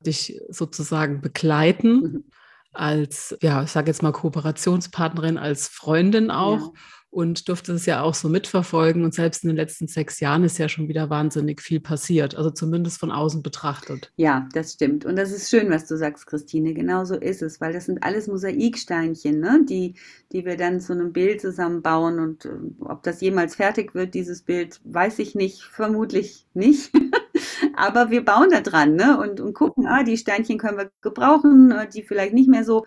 [0.00, 2.24] dich sozusagen begleiten mhm.
[2.72, 6.72] als, ja, ich sage jetzt mal Kooperationspartnerin, als Freundin auch.
[6.74, 6.80] Ja
[7.14, 9.04] und durfte es ja auch so mitverfolgen.
[9.04, 12.50] Und selbst in den letzten sechs Jahren ist ja schon wieder wahnsinnig viel passiert, also
[12.50, 14.12] zumindest von außen betrachtet.
[14.16, 15.04] Ja, das stimmt.
[15.04, 16.74] Und das ist schön, was du sagst, Christine.
[16.74, 19.64] Genau so ist es, weil das sind alles Mosaiksteinchen, ne?
[19.64, 19.94] die,
[20.32, 22.18] die wir dann zu einem Bild zusammenbauen.
[22.18, 22.50] Und äh,
[22.80, 26.90] ob das jemals fertig wird, dieses Bild, weiß ich nicht, vermutlich nicht.
[27.76, 29.20] Aber wir bauen da dran ne?
[29.20, 32.86] und, und gucken, ah, die Steinchen können wir gebrauchen, äh, die vielleicht nicht mehr so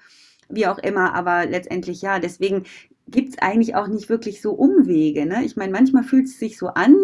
[0.50, 2.20] wie auch immer, aber letztendlich ja.
[2.20, 2.64] Deswegen
[3.10, 5.26] gibt es eigentlich auch nicht wirklich so Umwege.
[5.26, 5.46] Ne?
[5.46, 6.96] Ich meine, manchmal fühlt es sich so an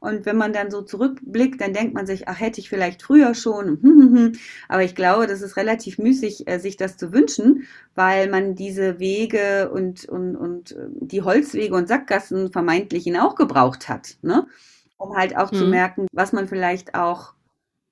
[0.00, 3.34] und wenn man dann so zurückblickt, dann denkt man sich, ach, hätte ich vielleicht früher
[3.34, 4.36] schon.
[4.68, 7.64] Aber ich glaube, das ist relativ müßig, äh, sich das zu wünschen,
[7.94, 13.36] weil man diese Wege und, und, und äh, die Holzwege und Sackgassen vermeintlich ihn auch
[13.36, 14.16] gebraucht hat.
[14.22, 14.46] Ne?
[14.96, 15.56] Um halt auch mhm.
[15.56, 17.34] zu merken, was man vielleicht auch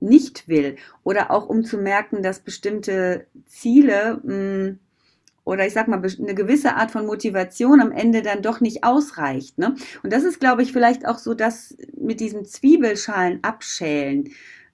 [0.01, 0.75] nicht will.
[1.03, 4.79] Oder auch um zu merken, dass bestimmte Ziele mh, hm,
[5.45, 9.57] oder ich sag mal, eine gewisse Art von Motivation am Ende dann doch nicht ausreicht.
[9.57, 9.75] Ne?
[10.01, 14.29] Und das ist, glaube ich, vielleicht auch so das mit diesen Zwiebelschalen abschälen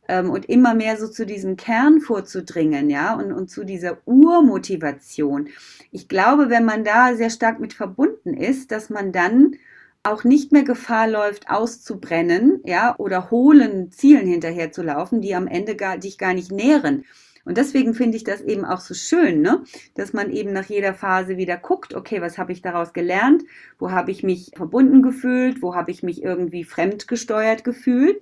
[0.08, 5.49] ähm, und immer mehr so zu diesem Kern vorzudringen, ja, und, und zu dieser Urmotivation.
[5.91, 9.55] Ich glaube, wenn man da sehr stark mit verbunden ist, dass man dann
[10.03, 15.97] auch nicht mehr Gefahr läuft, auszubrennen, ja, oder hohlen Zielen hinterherzulaufen, die am Ende gar,
[15.97, 17.05] dich gar nicht nähren.
[17.49, 19.63] Und deswegen finde ich das eben auch so schön, ne?
[19.95, 23.43] dass man eben nach jeder Phase wieder guckt, okay, was habe ich daraus gelernt?
[23.79, 25.63] Wo habe ich mich verbunden gefühlt?
[25.63, 28.21] Wo habe ich mich irgendwie fremdgesteuert gefühlt?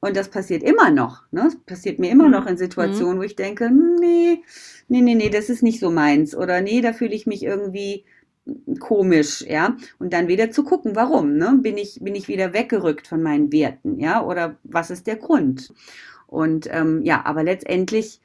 [0.00, 1.24] Und das passiert immer noch.
[1.32, 1.42] Ne?
[1.44, 3.18] Das passiert mir immer noch in Situationen, mhm.
[3.18, 4.42] wo ich denke, nee,
[4.88, 6.34] nee, nee, nee, das ist nicht so meins.
[6.34, 8.06] Oder nee, da fühle ich mich irgendwie
[8.80, 11.58] komisch, ja, und dann wieder zu gucken, warum, ne?
[11.60, 15.74] Bin ich, bin ich wieder weggerückt von meinen Werten, ja, oder was ist der Grund?
[16.26, 18.22] Und ähm, ja, aber letztendlich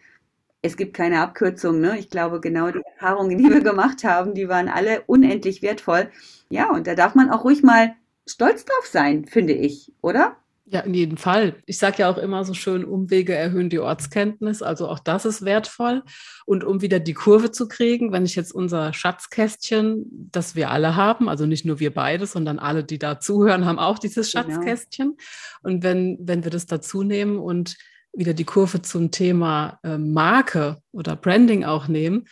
[0.61, 1.79] es gibt keine Abkürzung.
[1.79, 1.97] Ne?
[1.97, 6.09] Ich glaube, genau die Erfahrungen, die wir gemacht haben, die waren alle unendlich wertvoll.
[6.49, 7.93] Ja, und da darf man auch ruhig mal
[8.25, 10.37] stolz drauf sein, finde ich, oder?
[10.69, 11.55] Ja, in jedem Fall.
[11.65, 14.61] Ich sage ja auch immer so schön, Umwege erhöhen die Ortskenntnis.
[14.61, 16.03] Also auch das ist wertvoll.
[16.45, 20.97] Und um wieder die Kurve zu kriegen, wenn ich jetzt unser Schatzkästchen, das wir alle
[20.97, 24.43] haben, also nicht nur wir beide, sondern alle, die da zuhören, haben auch dieses genau.
[24.43, 25.11] Schatzkästchen.
[25.11, 25.23] Genau.
[25.63, 27.77] Und wenn, wenn wir das dazu nehmen und
[28.13, 32.25] wieder die Kurve zum Thema äh, Marke oder Branding auch nehmen,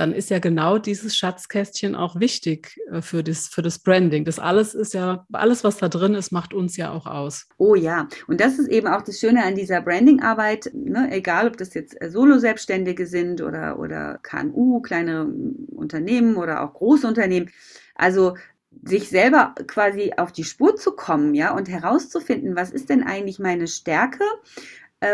[0.00, 4.24] dann ist ja genau dieses Schatzkästchen auch wichtig äh, für, das, für das Branding.
[4.24, 7.46] Das alles ist ja, alles, was da drin ist, macht uns ja auch aus.
[7.58, 11.08] Oh ja, und das ist eben auch das Schöne an dieser Brandingarbeit, ne?
[11.10, 15.26] egal ob das jetzt äh, Solo-Selbstständige sind oder, oder KMU, kleine
[15.68, 17.50] Unternehmen oder auch große Unternehmen.
[17.94, 18.36] Also
[18.82, 23.38] sich selber quasi auf die Spur zu kommen, ja, und herauszufinden, was ist denn eigentlich
[23.38, 24.24] meine Stärke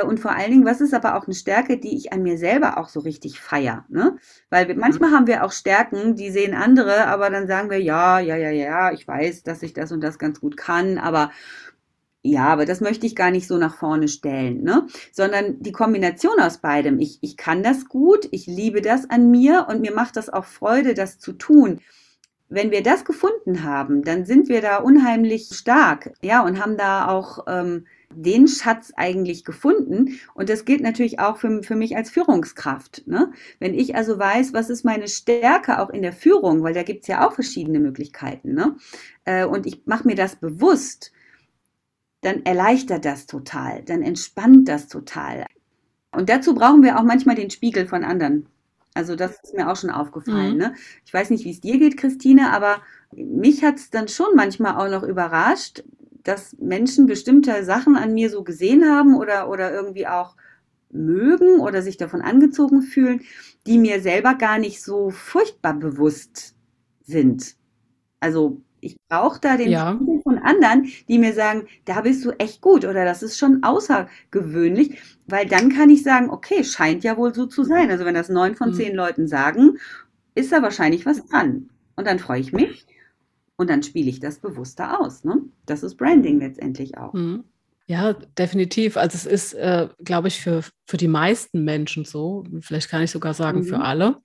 [0.05, 2.79] und vor allen Dingen, was ist aber auch eine Stärke, die ich an mir selber
[2.79, 3.85] auch so richtig feier?
[3.89, 4.17] Ne?
[4.51, 4.81] Weil mhm.
[4.81, 8.51] manchmal haben wir auch Stärken, die sehen andere, aber dann sagen wir, ja, ja, ja,
[8.51, 11.31] ja, ich weiß, dass ich das und das ganz gut kann, aber
[12.23, 14.89] ja, aber das möchte ich gar nicht so nach vorne stellen, ne?
[15.13, 16.99] Sondern die Kombination aus beidem.
[16.99, 20.45] Ich, ich kann das gut, ich liebe das an mir und mir macht das auch
[20.45, 21.81] Freude, das zu tun.
[22.49, 27.07] Wenn wir das gefunden haben, dann sind wir da unheimlich stark, ja, und haben da
[27.07, 30.19] auch ähm, den Schatz eigentlich gefunden.
[30.35, 33.07] Und das gilt natürlich auch für, für mich als Führungskraft.
[33.07, 33.33] Ne?
[33.59, 37.03] Wenn ich also weiß, was ist meine Stärke auch in der Führung, weil da gibt
[37.03, 38.55] es ja auch verschiedene Möglichkeiten.
[38.55, 38.77] Ne?
[39.25, 41.13] Äh, und ich mache mir das bewusst,
[42.23, 45.47] dann erleichtert das total, dann entspannt das total.
[46.11, 48.47] Und dazu brauchen wir auch manchmal den Spiegel von anderen.
[48.95, 50.55] Also das ist mir auch schon aufgefallen.
[50.55, 50.59] Mhm.
[50.59, 50.75] Ne?
[51.05, 52.81] Ich weiß nicht, wie es dir geht, Christine, aber
[53.13, 55.85] mich hat es dann schon manchmal auch noch überrascht,
[56.27, 60.37] dass Menschen bestimmte Sachen an mir so gesehen haben oder, oder irgendwie auch
[60.91, 63.21] mögen oder sich davon angezogen fühlen,
[63.67, 66.55] die mir selber gar nicht so furchtbar bewusst
[67.03, 67.57] sind.
[68.21, 69.99] Also ich brauche da den ja.
[70.23, 74.99] von anderen, die mir sagen, da bist du echt gut oder das ist schon außergewöhnlich,
[75.27, 77.91] weil dann kann ich sagen, okay, scheint ja wohl so zu sein.
[77.91, 78.75] Also wenn das neun von mhm.
[78.75, 79.79] zehn Leuten sagen,
[80.35, 81.71] ist da wahrscheinlich was dran.
[81.97, 82.87] Und dann freue ich mich
[83.57, 85.25] und dann spiele ich das bewusster aus.
[85.25, 85.43] Ne?
[85.65, 87.13] Das ist Branding letztendlich auch.
[87.13, 87.45] Mhm.
[87.89, 88.97] Ja, definitiv.
[88.97, 93.13] Also es ist, äh, glaube ich, für, für die meisten Menschen so, vielleicht kann ich
[93.13, 93.65] sogar sagen mhm.
[93.65, 94.21] für alle,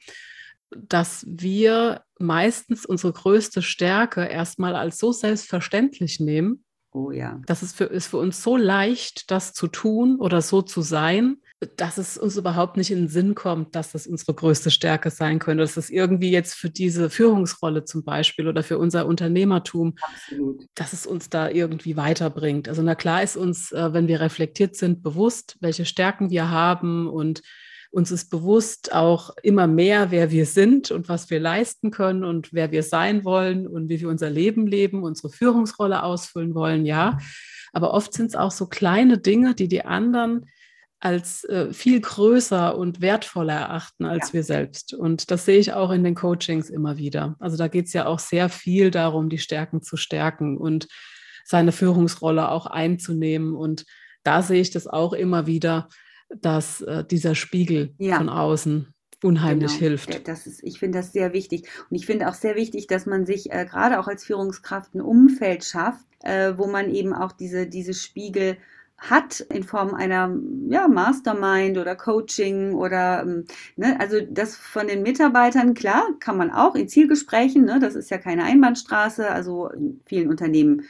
[0.75, 6.63] dass wir meistens unsere größte Stärke erstmal als so selbstverständlich nehmen.
[6.91, 7.39] Oh ja.
[7.45, 11.37] Das ist für, ist für uns so leicht, das zu tun oder so zu sein,
[11.77, 15.37] dass es uns überhaupt nicht in den Sinn kommt, dass das unsere größte Stärke sein
[15.37, 20.65] könnte, dass das irgendwie jetzt für diese Führungsrolle zum Beispiel oder für unser Unternehmertum, Absolut.
[20.73, 22.67] dass es uns da irgendwie weiterbringt.
[22.67, 27.07] Also na klar ist uns, äh, wenn wir reflektiert sind, bewusst, welche Stärken wir haben
[27.07, 27.43] und
[27.91, 32.53] uns ist bewusst auch immer mehr, wer wir sind und was wir leisten können und
[32.53, 37.17] wer wir sein wollen und wie wir unser Leben leben, unsere Führungsrolle ausfüllen wollen, ja.
[37.73, 40.47] Aber oft sind es auch so kleine Dinge, die die anderen
[41.01, 44.33] als äh, viel größer und wertvoller erachten als ja.
[44.33, 44.93] wir selbst.
[44.93, 47.35] Und das sehe ich auch in den Coachings immer wieder.
[47.39, 50.87] Also da geht es ja auch sehr viel darum, die Stärken zu stärken und
[51.43, 53.55] seine Führungsrolle auch einzunehmen.
[53.55, 53.85] Und
[54.23, 55.89] da sehe ich das auch immer wieder,
[56.29, 58.17] dass äh, dieser Spiegel ja.
[58.17, 59.79] von außen unheimlich genau.
[59.79, 60.27] hilft.
[60.27, 61.67] Das ist, ich finde das sehr wichtig.
[61.89, 65.01] Und ich finde auch sehr wichtig, dass man sich äh, gerade auch als Führungskraft ein
[65.01, 68.57] Umfeld schafft, äh, wo man eben auch diese, diese Spiegel
[69.01, 70.33] hat in Form einer
[70.69, 76.51] ja, Mastermind oder Coaching oder ähm, ne, also das von den Mitarbeitern, klar, kann man
[76.51, 80.83] auch in Zielgesprächen, ne, das ist ja keine Einbahnstraße, also in vielen Unternehmen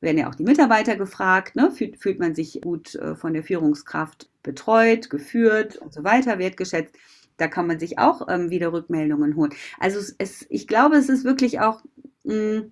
[0.00, 3.42] werden ja auch die Mitarbeiter gefragt, ne, fühlt, fühlt man sich gut äh, von der
[3.42, 6.94] Führungskraft betreut, geführt und so weiter, wertgeschätzt.
[7.36, 9.52] Da kann man sich auch ähm, wieder Rückmeldungen holen.
[9.78, 11.82] Also es, es, ich glaube, es ist wirklich auch
[12.24, 12.70] mh, hm,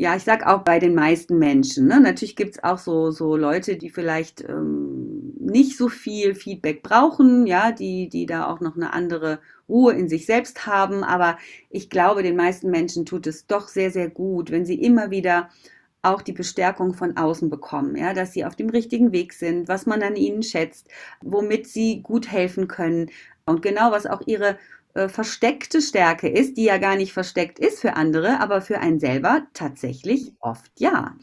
[0.00, 1.86] ja, ich sag auch bei den meisten Menschen.
[1.86, 2.00] Ne?
[2.00, 7.46] Natürlich gibt es auch so, so Leute, die vielleicht ähm, nicht so viel Feedback brauchen,
[7.46, 11.04] ja, die, die da auch noch eine andere Ruhe in sich selbst haben.
[11.04, 11.36] Aber
[11.68, 15.50] ich glaube, den meisten Menschen tut es doch sehr, sehr gut, wenn sie immer wieder
[16.00, 19.84] auch die Bestärkung von außen bekommen, ja, dass sie auf dem richtigen Weg sind, was
[19.84, 20.88] man an ihnen schätzt,
[21.20, 23.10] womit sie gut helfen können
[23.44, 24.56] und genau was auch ihre
[24.94, 29.00] äh, versteckte Stärke ist, die ja gar nicht versteckt ist für andere, aber für einen
[29.00, 31.16] selber tatsächlich oft ja.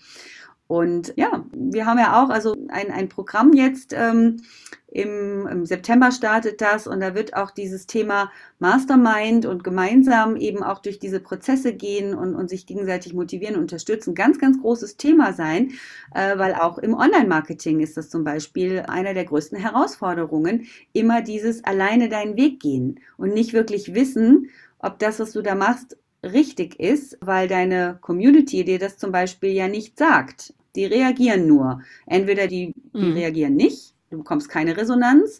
[0.67, 4.41] Und ja, wir haben ja auch also ein, ein Programm jetzt, ähm,
[4.89, 10.63] im, im, September startet das und da wird auch dieses Thema Mastermind und gemeinsam eben
[10.63, 14.97] auch durch diese Prozesse gehen und, und sich gegenseitig motivieren und unterstützen, ganz, ganz großes
[14.97, 15.73] Thema sein,
[16.15, 21.63] äh, weil auch im Online-Marketing ist das zum Beispiel einer der größten Herausforderungen, immer dieses
[21.65, 24.49] alleine deinen Weg gehen und nicht wirklich wissen,
[24.79, 25.97] ob das, was du da machst,
[26.33, 30.53] richtig ist, weil deine Community dir das zum Beispiel ja nicht sagt.
[30.75, 31.81] Die reagieren nur.
[32.05, 33.13] Entweder die, die mhm.
[33.13, 35.39] reagieren nicht, du bekommst keine Resonanz.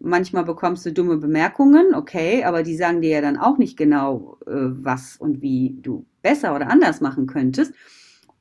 [0.00, 4.38] Manchmal bekommst du dumme Bemerkungen, okay, aber die sagen dir ja dann auch nicht genau,
[4.46, 7.72] äh, was und wie du besser oder anders machen könntest.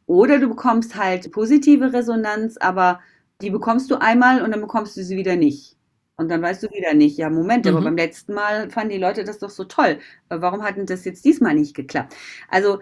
[0.06, 3.00] Oder du bekommst halt positive Resonanz, aber
[3.42, 5.78] die bekommst du einmal und dann bekommst du sie wieder nicht.
[6.16, 7.72] Und dann weißt du wieder nicht, ja, Moment, mhm.
[7.72, 10.00] aber beim letzten Mal fanden die Leute das doch so toll.
[10.30, 12.16] Warum hat denn das jetzt diesmal nicht geklappt?
[12.50, 12.80] Also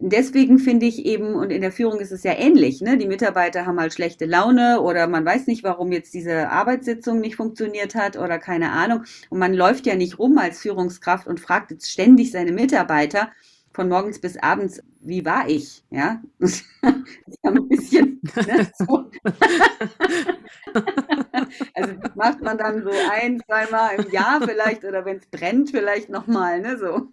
[0.00, 2.96] deswegen finde ich eben, und in der Führung ist es ja ähnlich, ne?
[2.96, 7.36] die Mitarbeiter haben halt schlechte Laune oder man weiß nicht, warum jetzt diese Arbeitssitzung nicht
[7.36, 9.04] funktioniert hat oder keine Ahnung.
[9.28, 13.30] Und man läuft ja nicht rum als Führungskraft und fragt jetzt ständig seine Mitarbeiter
[13.72, 15.84] von morgens bis abends, wie war ich?
[15.90, 16.64] Ja, das ist
[17.42, 19.10] ja ein bisschen ne, so.
[21.74, 25.70] Also das macht man dann so ein, zweimal im Jahr vielleicht oder wenn es brennt,
[25.70, 26.78] vielleicht nochmal, ne?
[26.78, 27.08] So.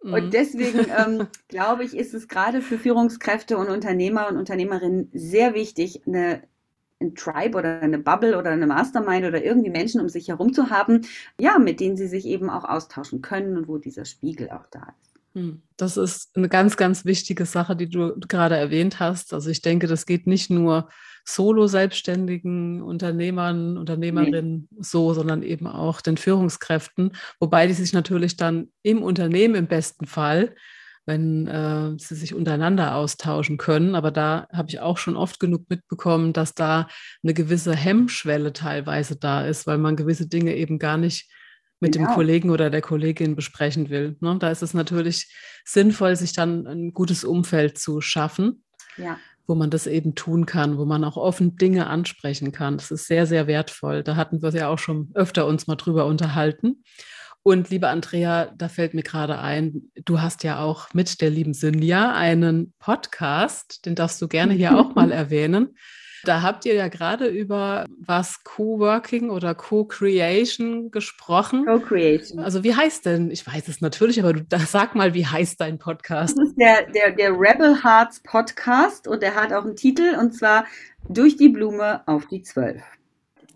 [0.00, 0.30] Und mhm.
[0.30, 6.02] deswegen ähm, glaube ich, ist es gerade für Führungskräfte und Unternehmer und Unternehmerinnen sehr wichtig,
[6.06, 6.42] eine
[7.00, 10.70] ein Tribe oder eine Bubble oder eine Mastermind oder irgendwie Menschen um sich herum zu
[10.70, 11.06] haben,
[11.38, 14.94] ja, mit denen sie sich eben auch austauschen können und wo dieser Spiegel auch da
[15.02, 15.17] ist.
[15.34, 19.34] Hm, das ist eine ganz, ganz wichtige Sache, die du gerade erwähnt hast.
[19.34, 20.88] Also ich denke, das geht nicht nur
[21.24, 24.78] Solo-Selbstständigen, Unternehmern, Unternehmerinnen nee.
[24.80, 30.06] so, sondern eben auch den Führungskräften, wobei die sich natürlich dann im Unternehmen im besten
[30.06, 30.54] Fall,
[31.04, 33.94] wenn äh, sie sich untereinander austauschen können.
[33.94, 36.88] Aber da habe ich auch schon oft genug mitbekommen, dass da
[37.22, 41.30] eine gewisse Hemmschwelle teilweise da ist, weil man gewisse Dinge eben gar nicht
[41.80, 42.08] mit genau.
[42.08, 44.16] dem Kollegen oder der Kollegin besprechen will.
[44.20, 44.36] Ne?
[44.38, 45.32] Da ist es natürlich
[45.64, 48.64] sinnvoll, sich dann ein gutes Umfeld zu schaffen.
[48.96, 52.76] Ja wo man das eben tun kann, wo man auch offen Dinge ansprechen kann.
[52.76, 54.02] Das ist sehr, sehr wertvoll.
[54.02, 56.84] Da hatten wir ja auch schon öfter uns mal drüber unterhalten.
[57.42, 61.54] Und liebe Andrea, da fällt mir gerade ein, du hast ja auch mit der lieben
[61.54, 65.74] Sinja einen Podcast, den darfst du gerne hier auch mal erwähnen.
[66.24, 71.64] Da habt ihr ja gerade über was Co-Working oder Co-Creation gesprochen.
[71.64, 72.40] Co-Creation.
[72.40, 75.78] Also wie heißt denn, ich weiß es natürlich, aber du sag mal, wie heißt dein
[75.78, 76.36] Podcast?
[76.38, 80.34] Das ist der, der, der Rebel Hearts Podcast und der hat auch einen Titel und
[80.34, 80.64] zwar
[81.08, 82.82] Durch die Blume auf die Zwölf.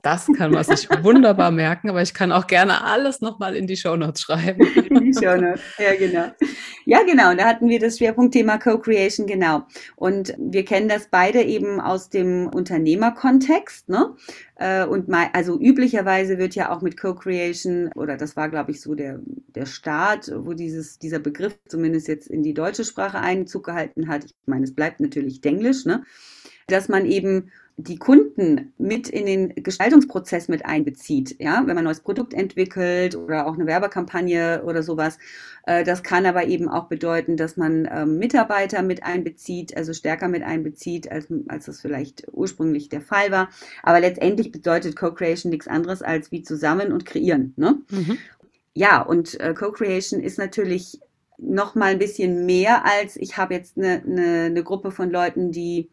[0.03, 3.77] Das kann man sich wunderbar merken, aber ich kann auch gerne alles nochmal in die
[3.77, 4.67] Shownotes schreiben.
[4.91, 6.33] In die Shownotes, ja genau.
[6.85, 9.63] Ja genau, da hatten wir das Schwerpunktthema Co-Creation, genau.
[9.95, 14.17] Und wir kennen das beide eben aus dem Unternehmerkontext, ne?
[14.57, 18.81] Äh, und mal, also üblicherweise wird ja auch mit Co-Creation, oder das war, glaube ich,
[18.81, 19.21] so der,
[19.55, 24.25] der Start, wo dieses, dieser Begriff zumindest jetzt in die deutsche Sprache Einzug gehalten hat.
[24.25, 26.03] Ich meine, es bleibt natürlich Denglisch, ne?
[26.67, 31.85] dass man eben die Kunden mit in den Gestaltungsprozess mit einbezieht, ja, wenn man ein
[31.85, 35.19] neues Produkt entwickelt oder auch eine Werbekampagne oder sowas.
[35.65, 40.29] Äh, das kann aber eben auch bedeuten, dass man ähm, Mitarbeiter mit einbezieht, also stärker
[40.29, 43.49] mit einbezieht, als, als das vielleicht ursprünglich der Fall war.
[43.83, 47.55] Aber letztendlich bedeutet Co-Creation nichts anderes als wie zusammen und kreieren.
[47.57, 47.79] Ne?
[47.91, 48.19] Mhm.
[48.75, 51.01] Ja, und äh, Co-Creation ist natürlich
[51.39, 55.51] noch mal ein bisschen mehr als ich habe jetzt eine, eine, eine Gruppe von Leuten,
[55.51, 55.89] die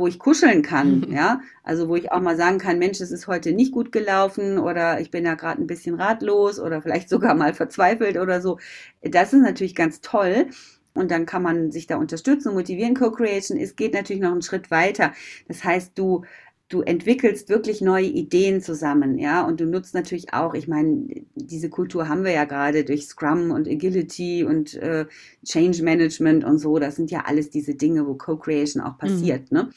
[0.00, 1.40] wo ich kuscheln kann, ja.
[1.62, 5.00] Also wo ich auch mal sagen kann, Mensch, es ist heute nicht gut gelaufen oder
[5.00, 8.58] ich bin ja gerade ein bisschen ratlos oder vielleicht sogar mal verzweifelt oder so.
[9.02, 10.46] Das ist natürlich ganz toll.
[10.92, 12.94] Und dann kann man sich da unterstützen und motivieren.
[12.96, 15.12] Co-Creation ist, geht natürlich noch einen Schritt weiter.
[15.46, 16.24] Das heißt, du
[16.70, 21.68] du entwickelst wirklich neue Ideen zusammen, ja, und du nutzt natürlich auch, ich meine, diese
[21.68, 25.06] Kultur haben wir ja gerade durch Scrum und Agility und äh,
[25.44, 29.58] Change Management und so, das sind ja alles diese Dinge, wo Co-Creation auch passiert, mhm.
[29.58, 29.70] ne?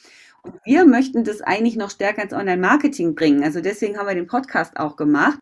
[0.43, 3.43] Und wir möchten das eigentlich noch stärker ins Online-Marketing bringen.
[3.43, 5.39] Also deswegen haben wir den Podcast auch gemacht,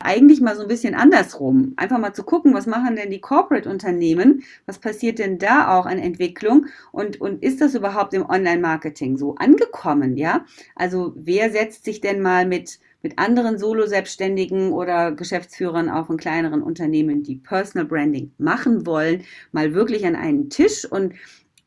[0.00, 1.74] eigentlich mal so ein bisschen andersrum.
[1.76, 4.42] Einfach mal zu gucken, was machen denn die Corporate-Unternehmen?
[4.66, 6.66] Was passiert denn da auch an Entwicklung?
[6.92, 10.16] Und, und ist das überhaupt im Online-Marketing so angekommen?
[10.16, 16.16] Ja, also wer setzt sich denn mal mit, mit anderen Solo-Selbstständigen oder Geschäftsführern auch von
[16.16, 21.14] kleineren Unternehmen, die Personal Branding machen wollen, mal wirklich an einen Tisch und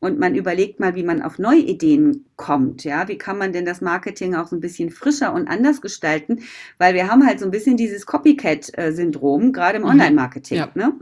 [0.00, 2.84] und man überlegt mal, wie man auf neue Ideen kommt.
[2.84, 6.40] Ja, wie kann man denn das Marketing auch so ein bisschen frischer und anders gestalten?
[6.78, 9.90] Weil wir haben halt so ein bisschen dieses Copycat-Syndrom, gerade im mhm.
[9.90, 10.58] Online-Marketing.
[10.58, 10.70] Ja.
[10.74, 10.92] Ne?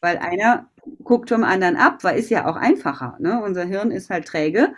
[0.00, 0.68] Weil einer
[1.02, 3.16] guckt vom anderen ab, weil ist ja auch einfacher.
[3.18, 3.42] Ne?
[3.42, 4.74] Unser Hirn ist halt träge.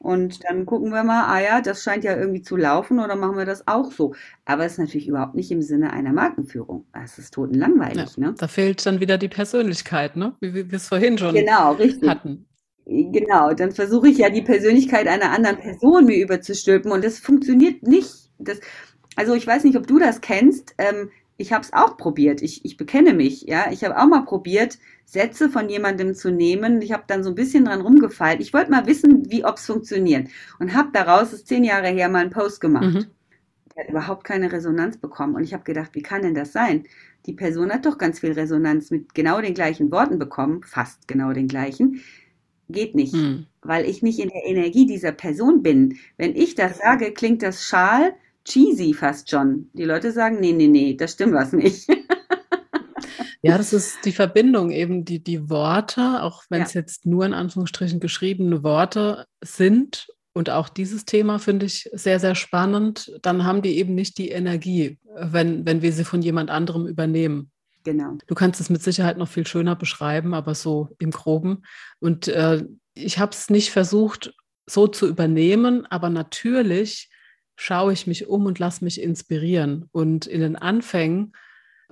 [0.00, 3.36] Und dann gucken wir mal, ah ja, das scheint ja irgendwie zu laufen oder machen
[3.36, 4.14] wir das auch so.
[4.46, 6.86] Aber es ist natürlich überhaupt nicht im Sinne einer Markenführung.
[6.94, 8.16] Das ist totenlangweilig.
[8.16, 8.34] Ja, ne?
[8.38, 10.34] Da fehlt dann wieder die Persönlichkeit, ne?
[10.40, 11.76] wie wir es vorhin schon genau,
[12.06, 12.46] hatten.
[12.92, 17.84] Genau, dann versuche ich ja die Persönlichkeit einer anderen Person mir überzustülpen und das funktioniert
[17.84, 18.30] nicht.
[18.38, 18.58] Das,
[19.14, 20.74] also ich weiß nicht, ob du das kennst.
[20.76, 22.42] Ähm, ich habe es auch probiert.
[22.42, 23.42] Ich, ich bekenne mich.
[23.42, 26.82] Ja, ich habe auch mal probiert, Sätze von jemandem zu nehmen.
[26.82, 28.40] Ich habe dann so ein bisschen dran rumgefeilt.
[28.40, 30.26] Ich wollte mal wissen, wie ob es funktioniert
[30.58, 32.92] und habe daraus, ist zehn Jahre her, mal einen Post gemacht.
[32.92, 33.06] Mhm.
[33.76, 36.86] Der hat überhaupt keine Resonanz bekommen und ich habe gedacht, wie kann denn das sein?
[37.26, 41.32] Die Person hat doch ganz viel Resonanz mit genau den gleichen Worten bekommen, fast genau
[41.32, 42.00] den gleichen
[42.72, 43.46] geht nicht, hm.
[43.62, 45.98] weil ich nicht in der Energie dieser Person bin.
[46.16, 48.14] Wenn ich das sage, klingt das schal,
[48.44, 49.70] cheesy fast schon.
[49.74, 51.88] Die Leute sagen, nee, nee, nee, das stimmt was nicht.
[53.42, 56.82] Ja, das ist die Verbindung eben, die, die Worte, auch wenn es ja.
[56.82, 62.34] jetzt nur in Anführungsstrichen geschriebene Worte sind und auch dieses Thema finde ich sehr, sehr
[62.34, 66.86] spannend, dann haben die eben nicht die Energie, wenn, wenn wir sie von jemand anderem
[66.86, 67.50] übernehmen.
[67.84, 68.18] Genau.
[68.26, 71.62] Du kannst es mit Sicherheit noch viel schöner beschreiben, aber so im groben.
[71.98, 72.64] Und äh,
[72.94, 74.34] ich habe es nicht versucht,
[74.66, 77.10] so zu übernehmen, aber natürlich
[77.56, 79.88] schaue ich mich um und lasse mich inspirieren.
[79.92, 81.32] Und in den Anfängen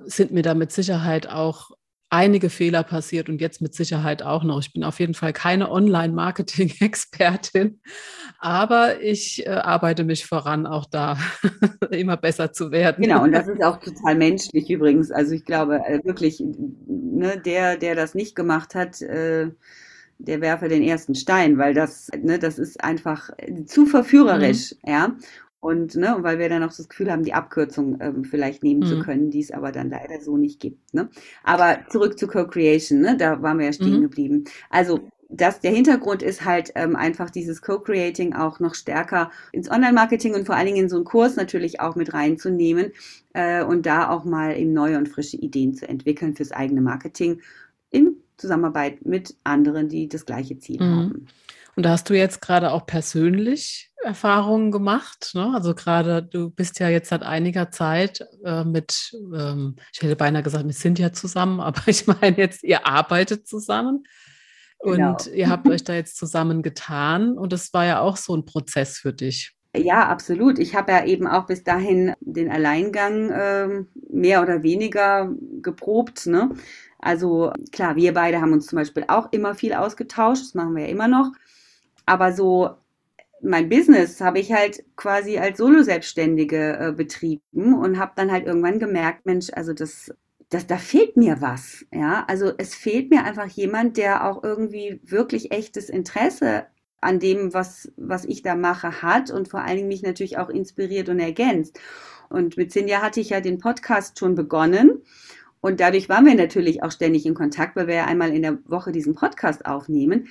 [0.05, 1.71] sind mir da mit Sicherheit auch
[2.11, 4.61] einige Fehler passiert und jetzt mit Sicherheit auch noch.
[4.61, 7.81] Ich bin auf jeden Fall keine Online-Marketing-Expertin,
[8.39, 11.19] aber ich äh, arbeite mich voran, auch da
[11.91, 13.03] immer besser zu werden.
[13.03, 15.11] Genau, und das ist auch total menschlich übrigens.
[15.11, 16.43] Also ich glaube äh, wirklich,
[16.87, 19.51] ne, der, der das nicht gemacht hat, äh,
[20.19, 23.31] der werfe den ersten Stein, weil das, ne, das ist einfach
[23.67, 24.91] zu verführerisch, mhm.
[24.91, 25.17] ja.
[25.61, 28.87] Und ne, weil wir dann auch das Gefühl haben, die Abkürzung ähm, vielleicht nehmen mhm.
[28.87, 30.95] zu können, die es aber dann leider so nicht gibt.
[30.95, 31.09] Ne?
[31.43, 33.17] Aber zurück zu Co-Creation, ne?
[33.17, 34.03] da waren wir ja stehen mhm.
[34.03, 34.45] geblieben.
[34.71, 40.35] Also das, der Hintergrund ist halt ähm, einfach dieses Co-Creating auch noch stärker ins Online-Marketing
[40.35, 42.93] und vor allen Dingen in so einen Kurs natürlich auch mit reinzunehmen
[43.35, 47.41] äh, und da auch mal eben neue und frische Ideen zu entwickeln fürs eigene Marketing
[47.91, 50.97] in Zusammenarbeit mit anderen, die das gleiche Ziel mhm.
[50.97, 51.27] haben.
[51.77, 55.33] Und da hast du jetzt gerade auch persönlich Erfahrungen gemacht.
[55.35, 55.53] Ne?
[55.55, 60.43] Also gerade du bist ja jetzt seit einiger Zeit äh, mit, ähm, ich hätte beinahe
[60.43, 64.05] gesagt, mit Cynthia zusammen, aber ich meine jetzt, ihr arbeitet zusammen.
[64.81, 65.17] Und genau.
[65.35, 68.99] ihr habt euch da jetzt zusammen getan und das war ja auch so ein Prozess
[68.99, 69.53] für dich.
[69.77, 70.61] Ja, absolut.
[70.61, 75.33] Ich habe ja eben auch bis dahin den Alleingang äh, mehr oder weniger
[75.63, 76.27] geprobt.
[76.27, 76.51] Ne?
[77.01, 80.85] Also klar, wir beide haben uns zum Beispiel auch immer viel ausgetauscht, das machen wir
[80.85, 81.33] ja immer noch.
[82.07, 82.77] Aber so
[83.43, 88.79] mein Business habe ich halt quasi als Solo-Selbstständige äh, betrieben und habe dann halt irgendwann
[88.79, 90.13] gemerkt, Mensch, also das,
[90.49, 91.87] das, da fehlt mir was.
[91.93, 96.67] Ja, also es fehlt mir einfach jemand, der auch irgendwie wirklich echtes Interesse
[97.01, 100.49] an dem, was, was ich da mache, hat und vor allen Dingen mich natürlich auch
[100.49, 101.79] inspiriert und ergänzt.
[102.29, 105.03] Und mit Sinja hatte ich ja den Podcast schon begonnen.
[105.61, 108.59] Und dadurch waren wir natürlich auch ständig in Kontakt, weil wir ja einmal in der
[108.67, 110.29] Woche diesen Podcast aufnehmen.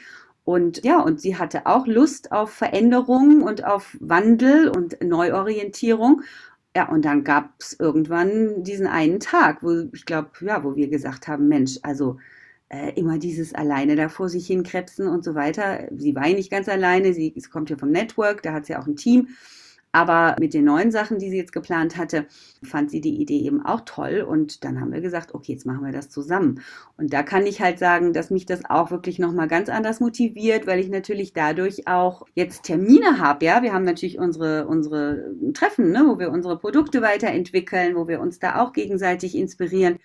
[0.47, 6.21] Und ja, und sie hatte auch Lust auf Veränderung und auf Wandel und Neuorientierung.
[6.73, 10.87] Ja, und dann gab es irgendwann diesen einen Tag, wo ich glaube, ja, wo wir
[10.87, 12.17] gesagt haben, Mensch, also
[12.69, 15.89] äh, immer dieses alleine da vor sich hinkrebsen und so weiter.
[15.97, 18.87] Sie war ja nicht ganz alleine, sie, kommt ja vom Network, da hat sie auch
[18.87, 19.27] ein Team.
[19.97, 22.27] Aber mit den neuen Sachen, die sie jetzt geplant hatte,
[22.61, 24.21] fand sie die Idee eben auch toll.
[24.21, 26.61] Und dann haben wir gesagt, okay, jetzt machen wir das zusammen.
[26.97, 30.67] Und da kann ich halt sagen, dass mich das auch wirklich nochmal ganz anders motiviert,
[30.67, 33.43] weil ich natürlich dadurch auch jetzt Termine habe.
[33.43, 38.19] Ja, wir haben natürlich unsere, unsere Treffen, ne, wo wir unsere Produkte weiterentwickeln, wo wir
[38.19, 39.97] uns da auch gegenseitig inspirieren.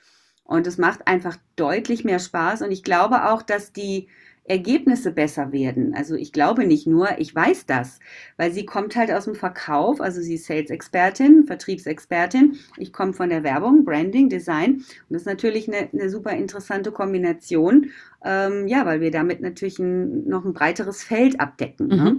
[0.43, 2.63] Und es macht einfach deutlich mehr Spaß.
[2.63, 4.09] Und ich glaube auch, dass die
[4.45, 5.95] Ergebnisse besser werden.
[5.95, 8.01] Also ich glaube nicht nur, ich weiß das,
[8.37, 12.59] weil sie kommt halt aus dem Verkauf, also sie ist Sales-Expertin, Vertriebsexpertin.
[12.77, 16.91] Ich komme von der Werbung, Branding, Design und das ist natürlich eine, eine super interessante
[16.91, 17.91] Kombination,
[18.25, 21.87] ähm, ja, weil wir damit natürlich ein, noch ein breiteres Feld abdecken.
[21.87, 21.97] Ne?
[21.97, 22.03] Mhm.
[22.03, 22.17] Ne?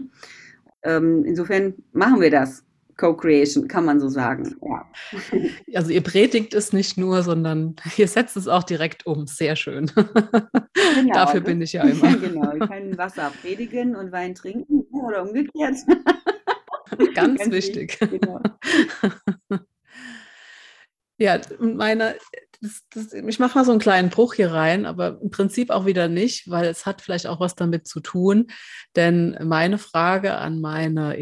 [0.83, 2.63] Ähm, insofern machen wir das.
[2.97, 4.55] Co-Creation, kann man so sagen.
[4.61, 4.85] Ja.
[5.75, 9.27] Also ihr predigt es nicht nur, sondern ihr setzt es auch direkt um.
[9.27, 9.91] Sehr schön.
[10.95, 12.15] Genau, Dafür bin ich ja immer.
[12.17, 15.75] genau, ich kann Wasser predigen und Wein trinken oder umgekehrt.
[17.15, 17.99] Ganz, Ganz wichtig.
[17.99, 18.39] wichtig genau.
[21.17, 22.15] Ja, meine,
[22.61, 25.85] das, das, ich mache mal so einen kleinen Bruch hier rein, aber im Prinzip auch
[25.85, 28.47] wieder nicht, weil es hat vielleicht auch was damit zu tun.
[28.95, 31.17] Denn meine Frage an meine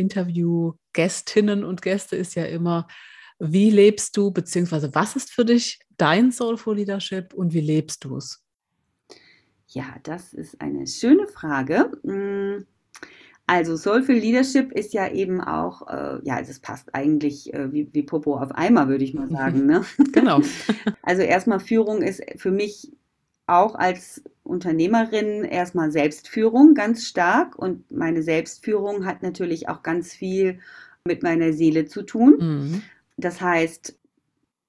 [0.94, 2.88] Interviewgästinnen und Gäste ist ja immer,
[3.40, 8.18] wie lebst du, beziehungsweise was ist für dich dein Soulful Leadership und wie lebst du
[8.18, 8.44] es?
[9.68, 11.92] Ja, das ist eine schöne Frage.
[12.04, 12.66] Hm,
[13.48, 17.90] also Soulful Leadership ist ja eben auch, äh, ja, also es passt eigentlich äh, wie,
[17.94, 19.66] wie Popo auf Eimer, würde ich mal sagen.
[19.66, 19.86] Ne?
[20.12, 20.42] Genau.
[21.04, 22.94] Also erstmal Führung ist für mich
[23.48, 30.60] auch als Unternehmerin erstmal Selbstführung ganz stark und meine Selbstführung hat natürlich auch ganz viel
[31.06, 32.38] mit meiner Seele zu tun.
[32.40, 32.82] Mhm.
[33.18, 33.98] Das heißt,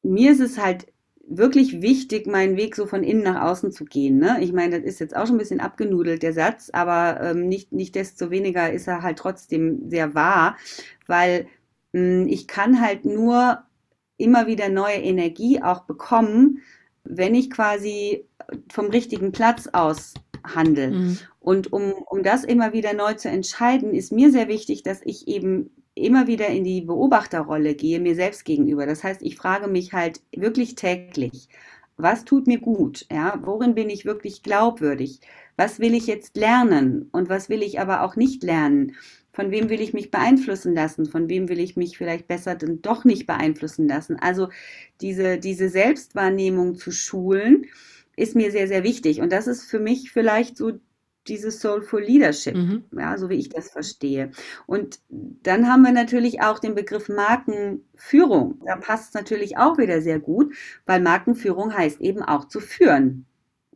[0.02, 0.86] mir ist es halt
[1.26, 4.18] wirklich wichtig, meinen Weg so von innen nach außen zu gehen.
[4.18, 4.38] Ne?
[4.40, 7.72] Ich meine, das ist jetzt auch schon ein bisschen abgenudelt, der Satz, aber ähm, nicht,
[7.72, 10.56] nicht desto weniger ist er halt trotzdem sehr wahr,
[11.06, 11.46] weil
[11.92, 13.62] mh, hm, ich kann halt nur
[14.16, 16.60] immer wieder neue Energie auch bekommen,
[17.04, 18.26] wenn ich quasi
[18.70, 20.90] vom richtigen Platz aus handle.
[20.90, 21.18] Mhm.
[21.40, 25.28] Und um, um das immer wieder neu zu entscheiden, ist mir sehr wichtig, dass ich
[25.28, 28.86] eben immer wieder in die Beobachterrolle gehe, mir selbst gegenüber.
[28.86, 31.48] Das heißt, ich frage mich halt wirklich täglich,
[31.96, 33.06] was tut mir gut?
[33.12, 35.20] Ja, worin bin ich wirklich glaubwürdig?
[35.56, 38.96] Was will ich jetzt lernen und was will ich aber auch nicht lernen?
[39.32, 41.06] Von wem will ich mich beeinflussen lassen?
[41.06, 44.16] Von wem will ich mich vielleicht besser dann doch nicht beeinflussen lassen?
[44.20, 44.48] Also
[45.00, 47.66] diese, diese Selbstwahrnehmung zu schulen,
[48.16, 49.20] ist mir sehr, sehr wichtig.
[49.20, 50.72] Und das ist für mich vielleicht so
[51.28, 52.84] dieses Soulful Leadership, mhm.
[52.92, 54.32] ja, so wie ich das verstehe.
[54.66, 58.60] Und dann haben wir natürlich auch den Begriff Markenführung.
[58.66, 60.54] Da passt es natürlich auch wieder sehr gut,
[60.84, 63.26] weil Markenführung heißt eben auch zu führen.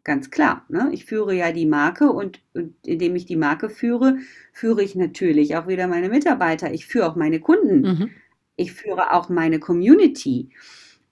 [0.06, 0.64] Ganz klar.
[0.68, 0.90] Ne?
[0.92, 4.18] Ich führe ja die Marke und, und indem ich die Marke führe,
[4.52, 6.72] führe ich natürlich auch wieder meine Mitarbeiter.
[6.72, 7.80] Ich führe auch meine Kunden.
[7.80, 8.10] Mhm.
[8.54, 10.50] Ich führe auch meine Community.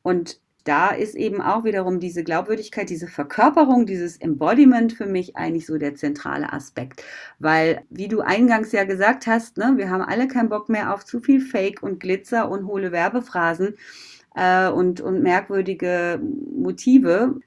[0.03, 5.67] Und da ist eben auch wiederum diese Glaubwürdigkeit, diese Verkörperung, dieses Embodiment für mich eigentlich
[5.67, 7.03] so der zentrale Aspekt.
[7.41, 11.05] Weil, wie du eingangs ja gesagt hast, ne, wir haben alle keinen Bock mehr auf
[11.05, 13.75] zu viel Fake und Glitzer und hohle Werbephrasen
[14.37, 16.23] äh, und, und merkwürdige
[16.57, 17.41] Motive.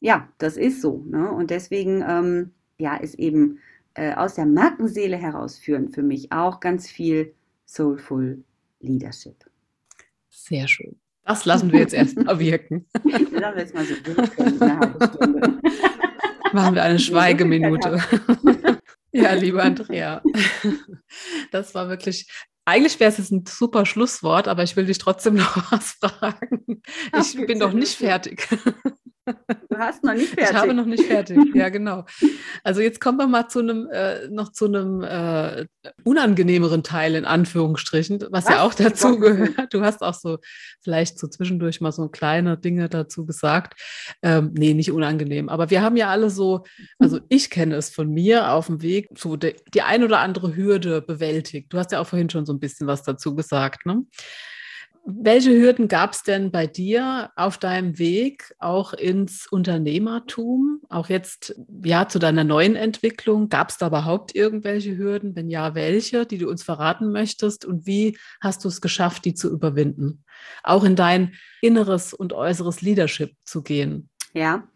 [0.00, 1.04] Ja, das ist so.
[1.06, 1.30] Ne?
[1.30, 3.60] Und deswegen ähm, ja, ist eben
[3.94, 7.34] äh, aus der Markenseele herausführen für mich auch ganz viel
[7.66, 8.42] Soulful
[8.80, 9.44] Leadership.
[10.28, 10.96] Sehr schön.
[11.24, 12.86] Das lassen wir jetzt erstmal wirken.
[12.92, 15.60] Das lassen wir jetzt mal so wirken.
[16.52, 18.00] Machen wir eine Schweigeminute.
[19.12, 20.22] Ja, liebe Andrea,
[21.52, 22.28] das war wirklich,
[22.64, 26.82] eigentlich wäre es ein super Schlusswort, aber ich will dich trotzdem noch was fragen.
[27.16, 28.48] Ich bin noch nicht fertig.
[29.68, 30.50] Du hast noch nicht fertig.
[30.50, 32.04] Ich habe noch nicht fertig, ja genau.
[32.64, 35.66] Also jetzt kommen wir mal zu einem äh, noch zu einem äh,
[36.04, 38.48] unangenehmeren Teil in Anführungsstrichen, was, was?
[38.48, 39.72] ja auch dazu gehört.
[39.72, 40.38] Du hast auch so
[40.82, 43.80] vielleicht so zwischendurch mal so kleine Dinge dazu gesagt.
[44.22, 45.48] Ähm, nee, nicht unangenehm.
[45.48, 46.64] Aber wir haben ja alle so,
[46.98, 50.56] also ich kenne es von mir auf dem Weg, so die, die ein oder andere
[50.56, 51.72] Hürde bewältigt.
[51.72, 54.04] Du hast ja auch vorhin schon so ein bisschen was dazu gesagt, ne?
[55.18, 60.80] Welche Hürden gab es denn bei dir auf deinem Weg auch ins Unternehmertum?
[60.88, 63.48] Auch jetzt ja zu deiner neuen Entwicklung.
[63.48, 65.34] Gab es da überhaupt irgendwelche Hürden?
[65.34, 67.64] Wenn ja, welche, die du uns verraten möchtest?
[67.64, 70.24] Und wie hast du es geschafft, die zu überwinden?
[70.62, 74.08] Auch in dein inneres und äußeres Leadership zu gehen.
[74.34, 74.68] Ja,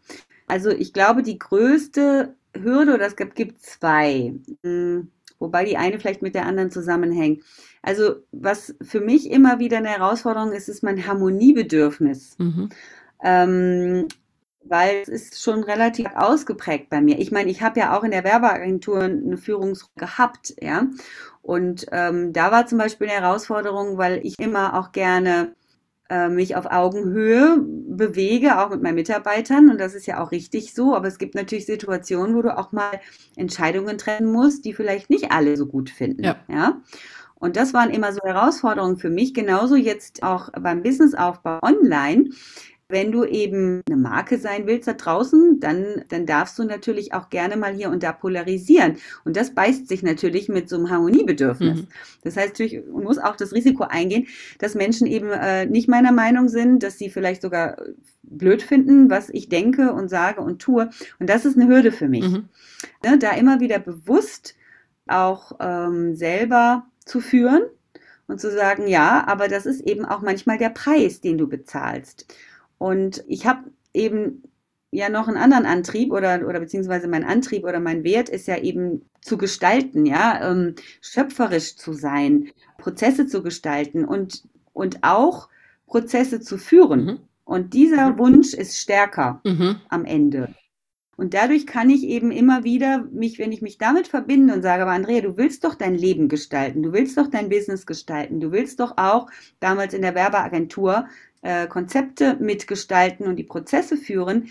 [0.47, 4.33] also ich glaube, die größte Hürde, oder es gibt, gibt zwei.
[4.63, 7.43] Hm, wobei die eine vielleicht mit der anderen zusammenhängt.
[7.81, 12.35] Also was für mich immer wieder eine Herausforderung ist, ist mein Harmoniebedürfnis.
[12.37, 12.69] Mhm.
[13.23, 14.07] Ähm,
[14.67, 17.19] weil es ist schon relativ ausgeprägt bei mir.
[17.19, 20.87] Ich meine, ich habe ja auch in der Werbeagentur eine Führungsrolle gehabt, ja.
[21.41, 25.53] Und ähm, da war zum Beispiel eine Herausforderung, weil ich immer auch gerne
[26.09, 29.69] äh, mich auf Augenhöhe bewege, auch mit meinen Mitarbeitern.
[29.69, 30.95] Und das ist ja auch richtig so.
[30.95, 32.99] Aber es gibt natürlich Situationen, wo du auch mal
[33.35, 36.23] Entscheidungen treffen musst, die vielleicht nicht alle so gut finden.
[36.23, 36.35] Ja.
[36.47, 36.81] ja?
[37.35, 42.29] Und das waren immer so Herausforderungen für mich, genauso jetzt auch beim Businessaufbau online.
[42.87, 47.29] Wenn du eben eine Marke sein willst da draußen, dann, dann darfst du natürlich auch
[47.29, 48.97] gerne mal hier und da polarisieren.
[49.23, 51.79] Und das beißt sich natürlich mit so einem Harmoniebedürfnis.
[51.79, 51.87] Mhm.
[52.23, 54.27] Das heißt, natürlich muss auch das Risiko eingehen,
[54.59, 57.77] dass Menschen eben äh, nicht meiner Meinung sind, dass sie vielleicht sogar
[58.21, 60.89] blöd finden, was ich denke und sage und tue.
[61.19, 62.29] Und das ist eine Hürde für mich.
[62.29, 62.49] Mhm.
[63.03, 64.55] Ne, da immer wieder bewusst
[65.07, 67.63] auch ähm, selber zu führen
[68.27, 72.33] und zu sagen, ja, aber das ist eben auch manchmal der Preis, den du bezahlst.
[72.77, 74.43] Und ich habe eben
[74.91, 78.57] ja noch einen anderen Antrieb oder, oder beziehungsweise mein Antrieb oder mein Wert ist ja
[78.57, 85.49] eben zu gestalten, ja, ähm, schöpferisch zu sein, Prozesse zu gestalten und, und auch
[85.87, 87.05] Prozesse zu führen.
[87.05, 87.19] Mhm.
[87.43, 88.19] Und dieser mhm.
[88.19, 89.77] Wunsch ist stärker mhm.
[89.89, 90.53] am Ende.
[91.17, 94.81] Und dadurch kann ich eben immer wieder mich, wenn ich mich damit verbinde und sage,
[94.81, 98.51] aber Andrea, du willst doch dein Leben gestalten, du willst doch dein Business gestalten, du
[98.51, 99.27] willst doch auch
[99.61, 101.07] damals in der Werbeagentur
[101.45, 104.49] äh, Konzepte mitgestalten und die Prozesse führen,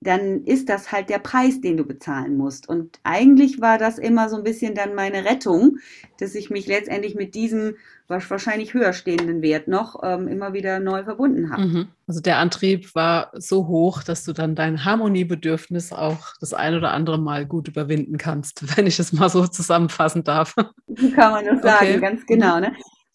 [0.00, 2.68] dann ist das halt der Preis, den du bezahlen musst.
[2.68, 5.76] Und eigentlich war das immer so ein bisschen dann meine Rettung,
[6.18, 7.76] dass ich mich letztendlich mit diesem
[8.08, 11.62] wahrscheinlich höher stehenden Wert noch ähm, immer wieder neu verbunden habe.
[11.62, 11.88] Mhm.
[12.06, 16.92] Also der Antrieb war so hoch, dass du dann dein Harmoniebedürfnis auch das ein oder
[16.92, 20.54] andere Mal gut überwinden kannst, wenn ich es mal so zusammenfassen darf.
[20.88, 22.00] So kann man das sagen, okay.
[22.00, 22.58] ganz genau.
[22.58, 22.72] Ne?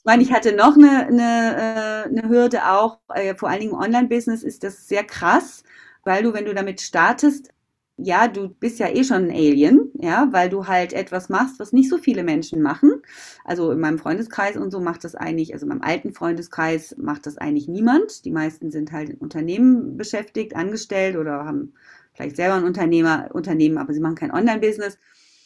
[0.07, 3.79] Meine, ich hatte noch eine, eine, äh, eine Hürde auch, äh, vor allen Dingen im
[3.79, 5.63] Online-Business ist das sehr krass,
[6.03, 7.49] weil du, wenn du damit startest,
[7.97, 11.73] ja, du bist ja eh schon ein Alien, ja, weil du halt etwas machst, was
[11.73, 13.01] nicht so viele Menschen machen.
[13.43, 17.25] Also in meinem Freundeskreis und so macht das eigentlich, also in meinem alten Freundeskreis macht
[17.25, 18.23] das eigentlich niemand.
[18.25, 21.73] Die meisten sind halt in Unternehmen beschäftigt, angestellt oder haben
[22.13, 24.99] vielleicht selber ein Unternehmer, Unternehmen, aber sie machen kein Online-Business.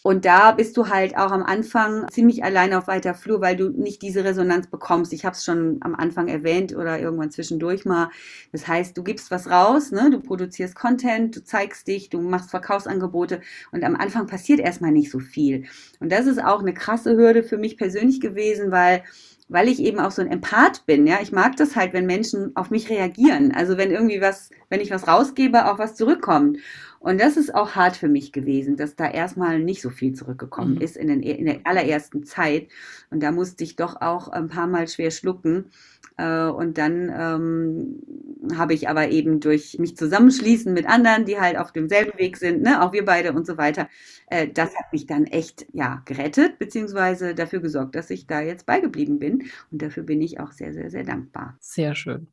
[0.04, 3.70] Und da bist du halt auch am Anfang ziemlich allein auf weiter Flur, weil du
[3.70, 5.14] nicht diese Resonanz bekommst.
[5.14, 8.10] Ich habe es schon am Anfang erwähnt oder irgendwann zwischendurch mal.
[8.52, 10.10] Das heißt, du gibst was raus, ne?
[10.10, 13.41] du produzierst Content, du zeigst dich, du machst Verkaufsangebote
[13.72, 15.66] und am Anfang passiert erstmal nicht so viel.
[15.99, 19.04] Und das ist auch eine krasse Hürde für mich persönlich gewesen, weil
[19.52, 22.56] weil ich eben auch so ein Empath bin, ja, ich mag das halt, wenn Menschen
[22.56, 23.52] auf mich reagieren.
[23.54, 26.58] Also wenn irgendwie was, wenn ich was rausgebe, auch was zurückkommt.
[27.02, 30.76] Und das ist auch hart für mich gewesen, dass da erstmal nicht so viel zurückgekommen
[30.76, 30.82] mhm.
[30.82, 32.68] ist in, den, in der allerersten Zeit.
[33.10, 35.72] Und da musste ich doch auch ein paar Mal schwer schlucken.
[36.18, 41.58] Äh, und dann ähm, habe ich aber eben durch mich zusammenschließen mit anderen, die halt
[41.58, 43.89] auf demselben Weg sind, ne, auch wir beide und so weiter,
[44.28, 48.68] äh, das hat mich dann echt ja gerettet, beziehungsweise dafür gesorgt, dass ich da jetzt
[48.68, 49.45] beigeblieben bin.
[49.72, 51.58] Und dafür bin ich auch sehr, sehr, sehr dankbar.
[51.60, 52.28] Sehr schön.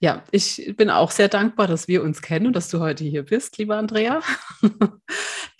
[0.00, 3.22] Ja, ich bin auch sehr dankbar, dass wir uns kennen und dass du heute hier
[3.24, 4.20] bist, lieber Andrea.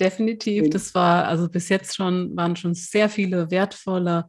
[0.01, 0.69] Definitiv.
[0.71, 4.29] Das war also bis jetzt schon, waren schon sehr viele wertvolle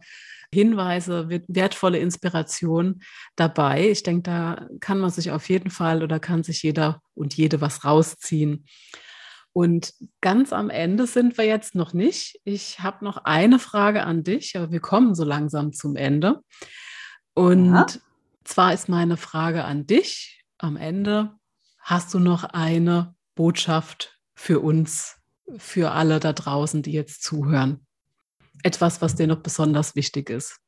[0.54, 3.02] Hinweise, wertvolle Inspiration
[3.36, 3.90] dabei.
[3.90, 7.60] Ich denke, da kann man sich auf jeden Fall oder kann sich jeder und jede
[7.60, 8.66] was rausziehen.
[9.52, 12.40] Und ganz am Ende sind wir jetzt noch nicht.
[12.44, 16.42] Ich habe noch eine Frage an dich, aber wir kommen so langsam zum Ende.
[17.34, 17.86] Und ja.
[18.44, 21.32] Zwar ist meine Frage an dich am Ende,
[21.80, 25.18] hast du noch eine Botschaft für uns,
[25.58, 27.86] für alle da draußen, die jetzt zuhören?
[28.64, 30.60] etwas, was dir noch besonders wichtig ist?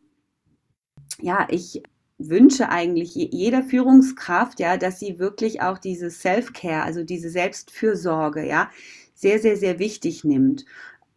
[1.21, 1.82] Ja, ich
[2.17, 8.69] wünsche eigentlich jeder Führungskraft, ja, dass sie wirklich auch diese Self-Care, also diese Selbstfürsorge, ja,
[9.13, 10.65] sehr, sehr, sehr wichtig nimmt.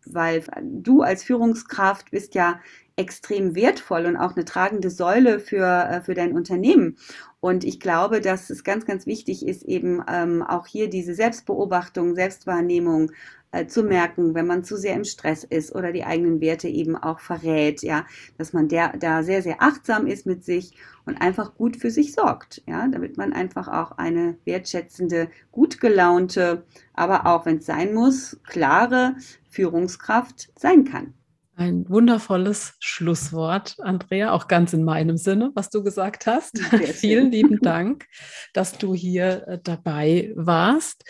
[0.05, 2.61] Weil du als Führungskraft bist ja
[2.99, 6.97] extrem wertvoll und auch eine tragende Säule für, äh, für dein Unternehmen.
[7.41, 12.17] Und ich glaube, dass es ganz, ganz wichtig ist, eben ähm, auch hier diese Selbstbeobachtung,
[12.17, 13.13] Selbstwahrnehmung
[13.53, 16.97] äh, zu merken, wenn man zu sehr im Stress ist oder die eigenen Werte eben
[16.97, 18.05] auch verrät, ja,
[18.37, 20.73] dass man der, da sehr, sehr achtsam ist mit sich
[21.07, 26.65] und einfach gut für sich sorgt, ja, damit man einfach auch eine wertschätzende, gut gelaunte,
[26.93, 29.15] aber auch, wenn es sein muss, klare
[29.49, 31.15] Führungskraft sein kann.
[31.59, 36.57] Ein wundervolles Schlusswort, Andrea, auch ganz in meinem Sinne, was du gesagt hast.
[36.93, 38.07] Vielen lieben Dank,
[38.53, 41.03] dass du hier äh, dabei warst.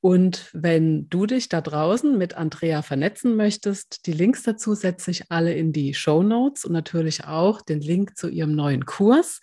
[0.00, 5.32] Und wenn du dich da draußen mit Andrea vernetzen möchtest, die Links dazu setze ich
[5.32, 9.40] alle in die Show Notes und natürlich auch den Link zu ihrem neuen Kurs.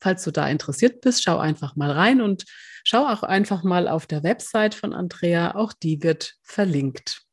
[0.00, 2.46] Falls du da interessiert bist, schau einfach mal rein und
[2.82, 5.54] schau auch einfach mal auf der Website von Andrea.
[5.54, 7.27] Auch die wird verlinkt.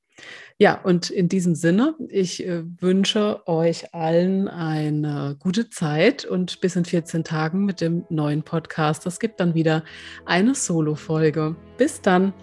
[0.57, 6.77] Ja, und in diesem Sinne, ich äh, wünsche euch allen eine gute Zeit und bis
[6.77, 9.05] in 14 Tagen mit dem neuen Podcast.
[9.05, 9.83] Es gibt dann wieder
[10.25, 11.57] eine Solo-Folge.
[11.77, 12.33] Bis dann.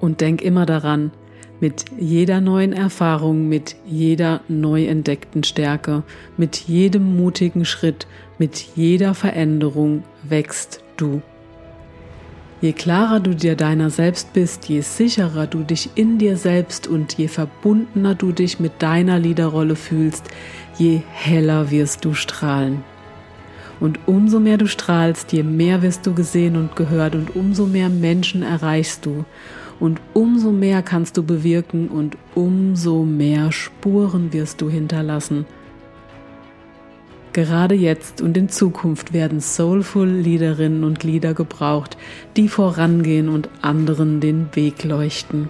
[0.00, 1.12] Und denk immer daran,
[1.60, 6.02] mit jeder neuen Erfahrung, mit jeder neu entdeckten Stärke,
[6.36, 11.22] mit jedem mutigen Schritt, mit jeder Veränderung wächst du.
[12.64, 17.12] Je klarer du dir deiner selbst bist, je sicherer du dich in dir selbst und
[17.18, 20.30] je verbundener du dich mit deiner Liederrolle fühlst,
[20.78, 22.82] je heller wirst du strahlen.
[23.80, 27.90] Und umso mehr du strahlst, je mehr wirst du gesehen und gehört und umso mehr
[27.90, 29.26] Menschen erreichst du.
[29.78, 35.44] Und umso mehr kannst du bewirken und umso mehr Spuren wirst du hinterlassen.
[37.34, 41.96] Gerade jetzt und in Zukunft werden soulful Liederinnen und Lieder gebraucht,
[42.36, 45.48] die vorangehen und anderen den Weg leuchten.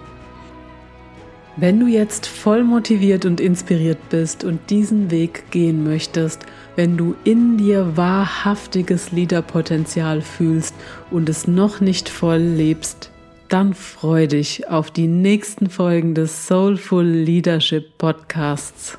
[1.57, 7.17] Wenn du jetzt voll motiviert und inspiriert bist und diesen Weg gehen möchtest, wenn du
[7.23, 10.75] in dir wahrhaftiges Liederpotenzial fühlst
[11.11, 13.11] und es noch nicht voll lebst,
[13.51, 18.99] dann freu dich auf die nächsten Folgen des Soulful Leadership Podcasts.